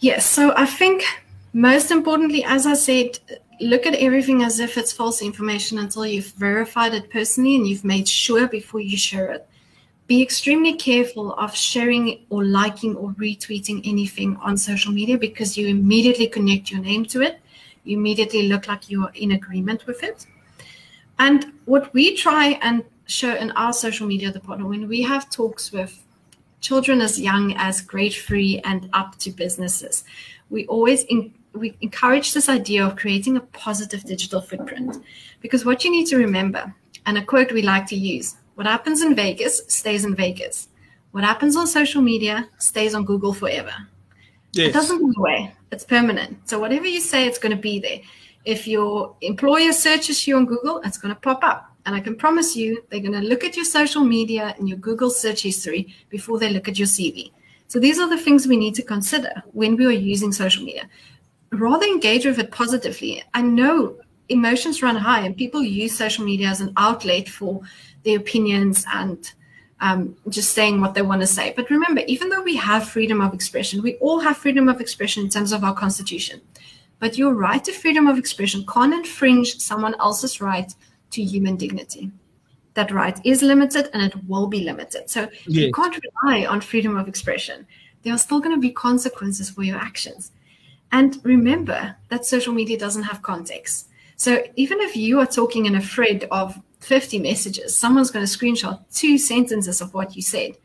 Yes, 0.00 0.26
so 0.26 0.54
I 0.56 0.66
think 0.66 1.04
most 1.52 1.90
importantly, 1.90 2.44
as 2.44 2.66
I 2.66 2.74
said, 2.74 3.18
look 3.60 3.86
at 3.86 3.94
everything 3.94 4.42
as 4.42 4.60
if 4.60 4.76
it's 4.76 4.92
false 4.92 5.22
information 5.22 5.78
until 5.78 6.06
you've 6.06 6.32
verified 6.32 6.94
it 6.94 7.10
personally 7.10 7.56
and 7.56 7.66
you've 7.66 7.84
made 7.84 8.08
sure 8.08 8.46
before 8.48 8.80
you 8.80 8.96
share 8.96 9.32
it. 9.32 9.48
Be 10.06 10.22
extremely 10.22 10.74
careful 10.74 11.34
of 11.34 11.56
sharing 11.56 12.24
or 12.30 12.44
liking 12.44 12.94
or 12.96 13.10
retweeting 13.12 13.80
anything 13.84 14.36
on 14.36 14.56
social 14.56 14.92
media 14.92 15.18
because 15.18 15.56
you 15.56 15.66
immediately 15.66 16.28
connect 16.28 16.70
your 16.70 16.80
name 16.80 17.04
to 17.06 17.22
it. 17.22 17.40
You 17.84 17.98
immediately 17.98 18.48
look 18.48 18.68
like 18.68 18.88
you're 18.90 19.10
in 19.14 19.32
agreement 19.32 19.86
with 19.86 20.02
it. 20.02 20.26
And 21.18 21.52
what 21.64 21.92
we 21.94 22.16
try 22.16 22.58
and 22.62 22.84
show 23.06 23.34
in 23.34 23.50
our 23.52 23.72
social 23.72 24.06
media 24.06 24.30
department 24.30 24.68
when 24.68 24.88
we 24.88 25.02
have 25.02 25.30
talks 25.30 25.72
with 25.72 26.02
children 26.60 27.00
as 27.00 27.18
young 27.18 27.54
as 27.56 27.80
grade 27.80 28.12
three 28.12 28.60
and 28.64 28.88
up 28.92 29.16
to 29.18 29.30
businesses, 29.30 30.04
we 30.50 30.66
always 30.66 31.04
we 31.56 31.76
encourage 31.80 32.34
this 32.34 32.48
idea 32.48 32.84
of 32.84 32.96
creating 32.96 33.36
a 33.36 33.40
positive 33.40 34.04
digital 34.04 34.40
footprint. 34.40 35.02
Because 35.40 35.64
what 35.64 35.84
you 35.84 35.90
need 35.90 36.06
to 36.06 36.16
remember 36.16 36.74
and 37.06 37.18
a 37.18 37.24
quote 37.24 37.52
we 37.52 37.62
like 37.62 37.86
to 37.86 37.96
use 37.96 38.36
what 38.54 38.66
happens 38.66 39.02
in 39.02 39.14
vegas 39.14 39.62
stays 39.68 40.04
in 40.04 40.14
vegas. 40.14 40.68
What 41.12 41.24
happens 41.24 41.56
on 41.56 41.66
social 41.66 42.02
media 42.02 42.48
stays 42.58 42.94
on 42.94 43.04
google 43.04 43.32
forever. 43.32 43.74
Yes. 44.52 44.68
it 44.68 44.72
doesn't 44.72 45.02
go 45.02 45.12
away. 45.20 45.54
It's 45.70 45.84
permanent. 45.84 46.48
So 46.48 46.58
whatever 46.58 46.86
you 46.86 47.00
say 47.00 47.26
it's 47.26 47.38
going 47.38 47.54
to 47.54 47.60
be 47.60 47.78
there. 47.78 48.00
If 48.44 48.66
your 48.66 49.16
employer 49.20 49.72
searches 49.72 50.26
you 50.26 50.36
on 50.36 50.46
google 50.46 50.80
it's 50.84 50.98
going 50.98 51.14
to 51.14 51.20
pop 51.20 51.44
up. 51.44 51.72
And 51.84 51.94
i 51.94 52.00
can 52.00 52.16
promise 52.16 52.56
you 52.56 52.82
they're 52.88 53.00
going 53.00 53.20
to 53.20 53.28
look 53.28 53.44
at 53.44 53.54
your 53.56 53.64
social 53.64 54.02
media 54.02 54.54
and 54.58 54.68
your 54.68 54.78
google 54.78 55.10
search 55.10 55.42
history 55.42 55.94
before 56.08 56.38
they 56.40 56.50
look 56.50 56.66
at 56.66 56.78
your 56.80 56.88
cv 56.88 57.30
so 57.68 57.78
these 57.78 57.98
are 57.98 58.08
the 58.08 58.18
things 58.18 58.46
we 58.46 58.56
need 58.56 58.74
to 58.74 58.82
consider 58.82 59.42
when 59.52 59.76
we 59.76 59.86
are 59.86 59.90
using 59.90 60.32
social 60.32 60.64
media 60.64 60.88
rather 61.52 61.86
engage 61.86 62.26
with 62.26 62.38
it 62.38 62.50
positively. 62.50 63.22
I 63.34 63.42
know 63.42 63.96
emotions 64.28 64.82
run 64.82 64.96
high 64.96 65.20
and 65.20 65.36
people 65.36 65.62
use 65.62 65.96
social 65.96 66.24
media 66.24 66.48
as 66.48 66.60
an 66.60 66.72
outlet 66.76 67.28
for 67.28 67.60
their 68.04 68.18
opinions 68.18 68.84
and 68.92 69.30
um, 69.80 70.16
just 70.28 70.52
saying 70.52 70.80
what 70.80 70.94
they 70.94 71.02
want 71.02 71.20
to 71.20 71.26
say. 71.26 71.52
But 71.54 71.70
remember, 71.70 72.02
even 72.06 72.28
though 72.28 72.42
we 72.42 72.56
have 72.56 72.88
freedom 72.88 73.20
of 73.20 73.34
expression, 73.34 73.82
we 73.82 73.96
all 73.96 74.20
have 74.20 74.36
freedom 74.36 74.68
of 74.68 74.80
expression 74.80 75.24
in 75.24 75.30
terms 75.30 75.52
of 75.52 75.64
our 75.64 75.74
constitution. 75.74 76.40
But 76.98 77.18
your 77.18 77.34
right 77.34 77.62
to 77.64 77.72
freedom 77.72 78.06
of 78.06 78.18
expression 78.18 78.64
can't 78.66 78.94
infringe 78.94 79.58
someone 79.58 79.94
else's 80.00 80.40
right 80.40 80.72
to 81.10 81.22
human 81.22 81.56
dignity. 81.56 82.10
That 82.74 82.90
right 82.90 83.18
is 83.24 83.42
limited 83.42 83.90
and 83.92 84.02
it 84.02 84.14
will 84.26 84.46
be 84.46 84.60
limited. 84.60 85.10
So 85.10 85.22
yes. 85.22 85.46
you 85.46 85.72
can't 85.72 85.98
rely 86.24 86.46
on 86.46 86.60
freedom 86.60 86.96
of 86.96 87.08
expression. 87.08 87.66
There 88.02 88.14
are 88.14 88.18
still 88.18 88.40
going 88.40 88.54
to 88.54 88.60
be 88.60 88.70
consequences 88.70 89.50
for 89.50 89.62
your 89.62 89.78
actions. 89.78 90.32
And 90.92 91.18
remember 91.22 91.96
that 92.08 92.24
social 92.24 92.54
media 92.54 92.78
doesn't 92.78 93.02
have 93.02 93.22
context. 93.22 93.88
So 94.16 94.44
even 94.56 94.80
if 94.80 94.96
you 94.96 95.20
are 95.20 95.26
talking 95.26 95.66
in 95.66 95.74
a 95.74 95.80
thread 95.80 96.26
of 96.30 96.58
50 96.80 97.18
messages, 97.18 97.76
someone's 97.76 98.10
going 98.10 98.24
to 98.24 98.38
screenshot 98.38 98.80
two 98.94 99.18
sentences 99.18 99.80
of 99.80 99.92
what 99.92 100.16
you 100.16 100.22
said 100.22 100.56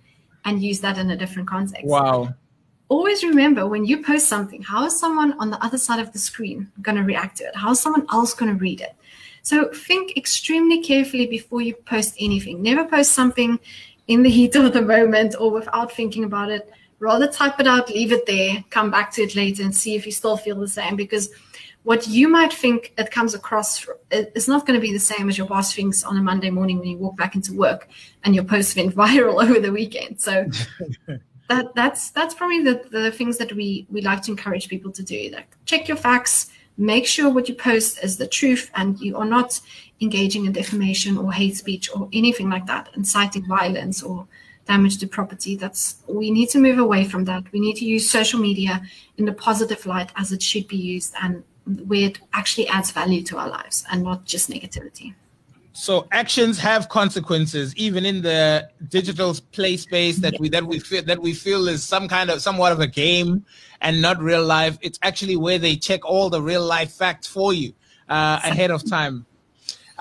and 0.45 0.63
use 0.63 0.79
that 0.81 0.97
in 0.97 1.11
a 1.11 1.17
different 1.17 1.47
context. 1.47 1.85
Wow. 1.85 2.33
Always 2.87 3.23
remember 3.23 3.67
when 3.67 3.85
you 3.85 4.03
post 4.03 4.27
something, 4.27 4.61
how 4.61 4.85
is 4.85 4.99
someone 4.99 5.33
on 5.39 5.49
the 5.49 5.63
other 5.63 5.77
side 5.77 5.99
of 5.99 6.11
the 6.11 6.19
screen 6.19 6.71
going 6.81 6.97
to 6.97 7.03
react 7.03 7.37
to 7.37 7.45
it? 7.45 7.55
How 7.55 7.71
is 7.71 7.79
someone 7.79 8.05
else 8.11 8.33
going 8.33 8.51
to 8.51 8.59
read 8.59 8.81
it? 8.81 8.95
So 9.43 9.69
think 9.69 10.17
extremely 10.17 10.81
carefully 10.81 11.25
before 11.25 11.61
you 11.61 11.73
post 11.73 12.15
anything. 12.19 12.61
Never 12.61 12.85
post 12.85 13.13
something 13.13 13.59
in 14.07 14.23
the 14.23 14.29
heat 14.29 14.55
of 14.55 14.73
the 14.73 14.81
moment 14.81 15.35
or 15.39 15.51
without 15.51 15.91
thinking 15.91 16.25
about 16.25 16.51
it 16.51 16.69
rather 17.01 17.27
type 17.27 17.59
it 17.59 17.67
out, 17.67 17.89
leave 17.89 18.11
it 18.11 18.25
there, 18.27 18.63
come 18.69 18.91
back 18.91 19.11
to 19.11 19.23
it 19.23 19.35
later 19.35 19.63
and 19.63 19.75
see 19.75 19.95
if 19.95 20.05
you 20.05 20.11
still 20.11 20.37
feel 20.37 20.59
the 20.59 20.67
same. 20.67 20.95
Because 20.95 21.29
what 21.83 22.07
you 22.07 22.27
might 22.27 22.53
think 22.53 22.93
it 22.97 23.09
comes 23.09 23.33
across 23.33 23.85
is 24.11 24.47
not 24.47 24.67
going 24.67 24.79
to 24.79 24.81
be 24.81 24.93
the 24.93 24.99
same 24.99 25.27
as 25.27 25.35
your 25.35 25.47
boss 25.47 25.73
thinks 25.73 26.03
on 26.03 26.15
a 26.15 26.21
Monday 26.21 26.51
morning 26.51 26.77
when 26.77 26.89
you 26.89 26.97
walk 26.97 27.17
back 27.17 27.35
into 27.35 27.53
work 27.53 27.89
and 28.23 28.35
your 28.35 28.43
post 28.43 28.77
went 28.77 28.95
viral 29.03 29.43
over 29.43 29.59
the 29.59 29.71
weekend. 29.71 30.21
So 30.21 30.47
that 31.49 31.73
that's 31.73 32.11
that's 32.11 32.35
probably 32.35 32.63
the, 32.63 32.85
the 32.91 33.11
things 33.11 33.37
that 33.39 33.51
we 33.51 33.87
we 33.89 34.01
like 34.01 34.21
to 34.23 34.31
encourage 34.31 34.69
people 34.69 34.91
to 34.91 35.03
do. 35.03 35.31
Like 35.33 35.57
check 35.65 35.87
your 35.87 35.97
facts, 35.97 36.51
make 36.77 37.07
sure 37.07 37.31
what 37.31 37.49
you 37.49 37.55
post 37.55 38.03
is 38.03 38.17
the 38.17 38.27
truth 38.27 38.69
and 38.75 38.99
you 38.99 39.17
are 39.17 39.25
not 39.25 39.59
engaging 40.01 40.45
in 40.45 40.51
defamation 40.51 41.17
or 41.17 41.33
hate 41.33 41.57
speech 41.57 41.89
or 41.95 42.07
anything 42.13 42.47
like 42.47 42.67
that, 42.67 42.89
inciting 42.95 43.47
violence 43.47 44.03
or 44.03 44.27
damage 44.67 44.97
to 44.99 45.07
property. 45.07 45.55
That's 45.55 45.97
we 46.07 46.31
need 46.31 46.49
to 46.49 46.59
move 46.59 46.79
away 46.79 47.05
from 47.05 47.25
that. 47.25 47.43
We 47.51 47.59
need 47.59 47.75
to 47.77 47.85
use 47.85 48.09
social 48.09 48.39
media 48.39 48.81
in 49.17 49.25
the 49.25 49.33
positive 49.33 49.85
light 49.85 50.11
as 50.15 50.31
it 50.31 50.41
should 50.41 50.67
be 50.67 50.77
used 50.77 51.13
and 51.21 51.43
where 51.87 52.07
it 52.09 52.19
actually 52.33 52.67
adds 52.67 52.91
value 52.91 53.21
to 53.23 53.37
our 53.37 53.49
lives 53.49 53.85
and 53.91 54.03
not 54.03 54.25
just 54.25 54.49
negativity. 54.49 55.13
So 55.73 56.07
actions 56.11 56.59
have 56.59 56.89
consequences, 56.89 57.73
even 57.77 58.05
in 58.05 58.21
the 58.21 58.69
digital 58.89 59.33
play 59.51 59.77
space 59.77 60.17
that 60.17 60.37
we 60.39 60.49
that 60.49 60.65
we 60.65 60.79
feel 60.79 61.03
that 61.03 61.19
we 61.19 61.33
feel 61.33 61.67
is 61.69 61.83
some 61.83 62.07
kind 62.09 62.29
of 62.29 62.41
somewhat 62.41 62.73
of 62.73 62.81
a 62.81 62.87
game 62.87 63.45
and 63.79 64.01
not 64.01 64.19
real 64.19 64.43
life. 64.43 64.77
It's 64.81 64.99
actually 65.01 65.37
where 65.37 65.57
they 65.57 65.77
check 65.77 66.03
all 66.03 66.29
the 66.29 66.41
real 66.41 66.65
life 66.65 66.91
facts 66.91 67.25
for 67.25 67.53
you 67.53 67.73
uh, 68.09 68.41
ahead 68.43 68.69
of 68.69 68.87
time. 68.87 69.25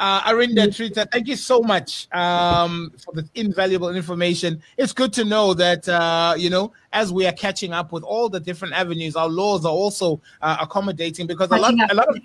Uh, 0.01 0.23
Arinda 0.23 0.75
Truter, 0.75 1.05
thank 1.13 1.29
you 1.29 1.37
so 1.37 1.61
much 1.61 2.09
um, 2.13 2.91
for 3.05 3.13
the 3.13 3.29
invaluable 3.35 3.95
information. 3.95 4.63
It's 4.79 4.95
good 4.95 5.13
to 5.13 5.27
know 5.27 5.53
that, 5.53 5.87
uh, 5.91 6.35
you 6.39 6.49
know, 6.49 6.73
as 6.95 7.13
we 7.13 7.27
are 7.27 7.33
catching 7.33 7.75
up 7.75 7.93
with 7.93 8.03
all 8.03 8.31
the 8.31 8.41
different 8.41 8.73
avenues, 8.73 9.15
our 9.15 9.29
laws 9.29 9.67
are 9.67 9.73
also 9.73 10.23
uh, 10.41 10.57
accommodating 10.59 11.27
because 11.27 11.51
a 11.51 11.57
lot, 11.57 11.75
a 11.91 11.95
lot 11.95 12.09
of 12.09 12.17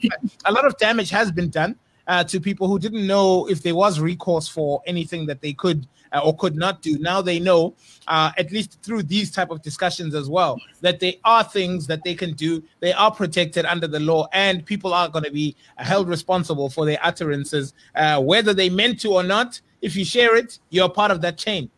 a 0.46 0.52
lot 0.54 0.66
of 0.66 0.78
damage 0.78 1.10
has 1.10 1.34
been 1.34 1.50
done 1.50 1.76
uh, 2.08 2.24
to 2.24 2.40
people 2.40 2.70
who 2.70 2.80
didn't 2.80 3.06
know 3.06 3.46
if 3.50 3.62
there 3.62 3.76
was 3.76 4.00
recourse 4.00 4.48
for 4.48 4.82
anything 4.88 5.26
that 5.26 5.42
they 5.42 5.52
could 5.52 5.86
or 6.24 6.36
could 6.36 6.56
not 6.56 6.82
do. 6.82 6.98
Now 7.00 7.22
they 7.22 7.40
know, 7.40 7.74
uh, 8.08 8.32
at 8.38 8.52
least 8.52 8.82
through 8.82 9.04
these 9.04 9.32
type 9.32 9.50
of 9.50 9.62
discussions 9.62 10.16
as 10.16 10.30
well, 10.30 10.60
that 10.82 11.00
there 11.00 11.14
are 11.24 11.44
things 11.44 11.88
that 11.88 12.04
they 12.04 12.16
can 12.16 12.34
do. 12.34 12.64
They 12.80 12.94
are 12.94 13.12
protected 13.12 13.66
under 13.66 13.88
the 13.88 14.00
law, 14.00 14.28
and 14.34 14.66
people 14.66 14.94
are 14.94 15.10
going 15.10 15.26
to 15.26 15.32
be 15.32 15.56
held 15.78 16.08
responsible 16.08 16.70
for 16.70 16.86
their 16.86 17.00
utterances, 17.02 17.74
uh, 17.96 18.22
whether 18.22 18.54
they 18.54 18.70
meant 18.70 19.00
to 19.02 19.14
or 19.14 19.24
not 19.24 19.62
If 19.86 19.96
you 19.96 20.04
share 20.04 20.36
it, 20.36 20.58
you're 20.72 20.90
part 20.90 21.12
of 21.12 21.22
that 21.22 21.38
chain. 21.38 21.70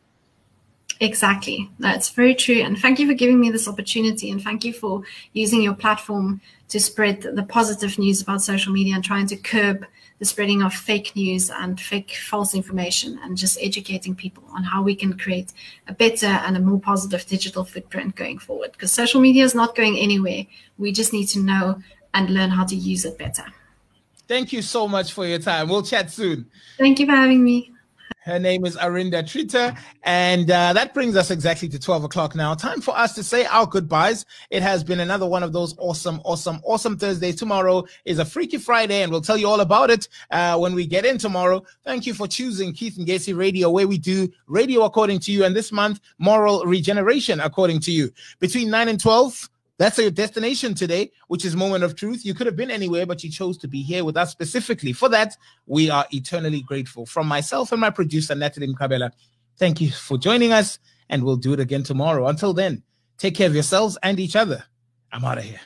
Exactly. 1.02 1.70
That's 1.78 2.10
very 2.10 2.34
true. 2.34 2.62
And 2.62 2.78
thank 2.78 3.00
you 3.00 3.08
for 3.08 3.14
giving 3.14 3.38
me 3.38 3.52
this 3.52 3.68
opportunity. 3.68 4.32
And 4.32 4.42
thank 4.42 4.64
you 4.64 4.72
for 4.72 5.04
using 5.34 5.62
your 5.62 5.74
platform 5.74 6.40
to 6.70 6.80
spread 6.80 7.22
the 7.22 7.44
positive 7.44 8.00
news 8.00 8.22
about 8.22 8.42
social 8.42 8.72
media 8.72 8.96
and 8.96 9.04
trying 9.04 9.28
to 9.28 9.36
curb 9.36 9.86
the 10.20 10.26
spreading 10.26 10.64
of 10.64 10.74
fake 10.74 11.16
news 11.16 11.50
and 11.50 11.80
fake 11.80 12.12
false 12.12 12.56
information 12.56 13.20
and 13.24 13.38
just 13.38 13.58
educating 13.62 14.16
people 14.16 14.44
on 14.52 14.64
how 14.64 14.82
we 14.82 14.96
can 14.96 15.18
create 15.18 15.54
a 15.88 15.94
better 15.94 16.26
and 16.26 16.58
a 16.58 16.60
more 16.60 16.80
positive 16.80 17.26
digital 17.28 17.64
footprint 17.64 18.16
going 18.16 18.40
forward. 18.40 18.72
Because 18.72 18.92
social 18.92 19.22
media 19.22 19.44
is 19.44 19.54
not 19.54 19.76
going 19.76 19.98
anywhere. 19.98 20.46
We 20.78 20.92
just 20.92 21.14
need 21.14 21.28
to 21.28 21.40
know 21.40 21.82
and 22.14 22.30
learn 22.30 22.50
how 22.50 22.66
to 22.66 22.76
use 22.76 23.06
it 23.06 23.18
better. 23.18 23.46
Thank 24.28 24.52
you 24.52 24.62
so 24.62 24.88
much 24.88 25.14
for 25.14 25.26
your 25.26 25.40
time. 25.40 25.70
We'll 25.70 25.84
chat 25.84 26.12
soon. 26.12 26.48
Thank 26.78 27.00
you 27.00 27.06
for 27.06 27.14
having 27.14 27.44
me. 27.44 27.72
Her 28.28 28.40
name 28.40 28.66
is 28.66 28.76
Arinda 28.76 29.26
Truter. 29.26 29.74
And 30.04 30.52
uh, 30.52 30.74
that 30.74 30.94
brings 30.94 31.16
us 31.16 31.32
exactly 31.32 31.70
to 31.70 31.80
12 31.80 32.04
o'clock 32.04 32.36
now. 32.36 32.54
Time 32.56 32.82
for 32.82 32.98
us 32.98 33.16
to 33.16 33.24
say 33.24 33.46
our 33.46 33.66
goodbyes. 33.66 34.26
It 34.50 34.62
has 34.62 34.84
been 34.84 35.00
another 35.00 35.26
one 35.26 35.44
of 35.44 35.54
those 35.54 35.76
awesome, 35.78 36.22
awesome, 36.26 36.60
awesome 36.64 36.98
Thursdays. 36.98 37.36
Tomorrow 37.36 37.86
is 38.04 38.20
a 38.20 38.26
Freaky 38.26 38.58
Friday, 38.58 39.02
and 39.02 39.12
we'll 39.12 39.22
tell 39.22 39.38
you 39.38 39.48
all 39.48 39.62
about 39.62 39.90
it 39.90 40.10
uh, 40.32 40.58
when 40.58 40.76
we 40.76 40.86
get 40.86 41.06
in 41.06 41.18
tomorrow. 41.18 41.64
Thank 41.86 42.06
you 42.06 42.14
for 42.14 42.28
choosing 42.28 42.74
Keith 42.74 42.98
and 42.98 43.08
Gacy 43.08 43.36
Radio, 43.36 43.70
where 43.70 43.88
we 43.88 43.98
do 43.98 44.28
radio 44.48 44.84
according 44.84 45.20
to 45.22 45.32
you. 45.32 45.46
And 45.46 45.56
this 45.56 45.72
month, 45.72 46.02
moral 46.18 46.66
regeneration 46.66 47.40
according 47.40 47.80
to 47.82 47.92
you. 47.92 48.12
Between 48.40 48.70
9 48.70 48.90
and 48.90 49.00
12, 49.00 49.50
that's 49.78 49.98
your 49.98 50.10
destination 50.10 50.74
today, 50.74 51.12
which 51.28 51.46
is 51.46 51.56
Moment 51.56 51.84
of 51.84 51.96
Truth. 51.96 52.26
You 52.26 52.34
could 52.34 52.48
have 52.48 52.56
been 52.56 52.72
anywhere, 52.72 53.06
but 53.06 53.24
you 53.24 53.30
chose 53.30 53.58
to 53.60 53.68
be 53.68 53.84
here 53.84 54.04
with 54.04 54.18
us 54.18 54.32
specifically. 54.32 54.92
For 54.92 55.08
that, 55.10 55.38
we 55.68 55.90
are 55.90 56.06
eternally 56.12 56.62
grateful. 56.62 57.06
From 57.06 57.28
myself 57.28 57.72
and 57.72 57.82
my 57.82 57.92
producer, 57.92 58.34
Natalie 58.34 58.74
Mkabela, 58.74 59.12
thank 59.58 59.80
you 59.80 59.92
for 59.92 60.18
joining 60.18 60.52
us, 60.52 60.80
and 61.10 61.24
we'll 61.24 61.36
do 61.36 61.54
it 61.54 61.60
again 61.60 61.84
tomorrow. 61.84 62.28
Until 62.28 62.54
then, 62.54 62.82
take 63.18 63.36
care 63.36 63.48
of 63.48 63.54
yourselves 63.54 63.98
and 64.02 64.20
each 64.20 64.36
other. 64.36 64.64
I'm 65.12 65.24
out 65.24 65.38
of 65.38 65.44
here. 65.44 65.62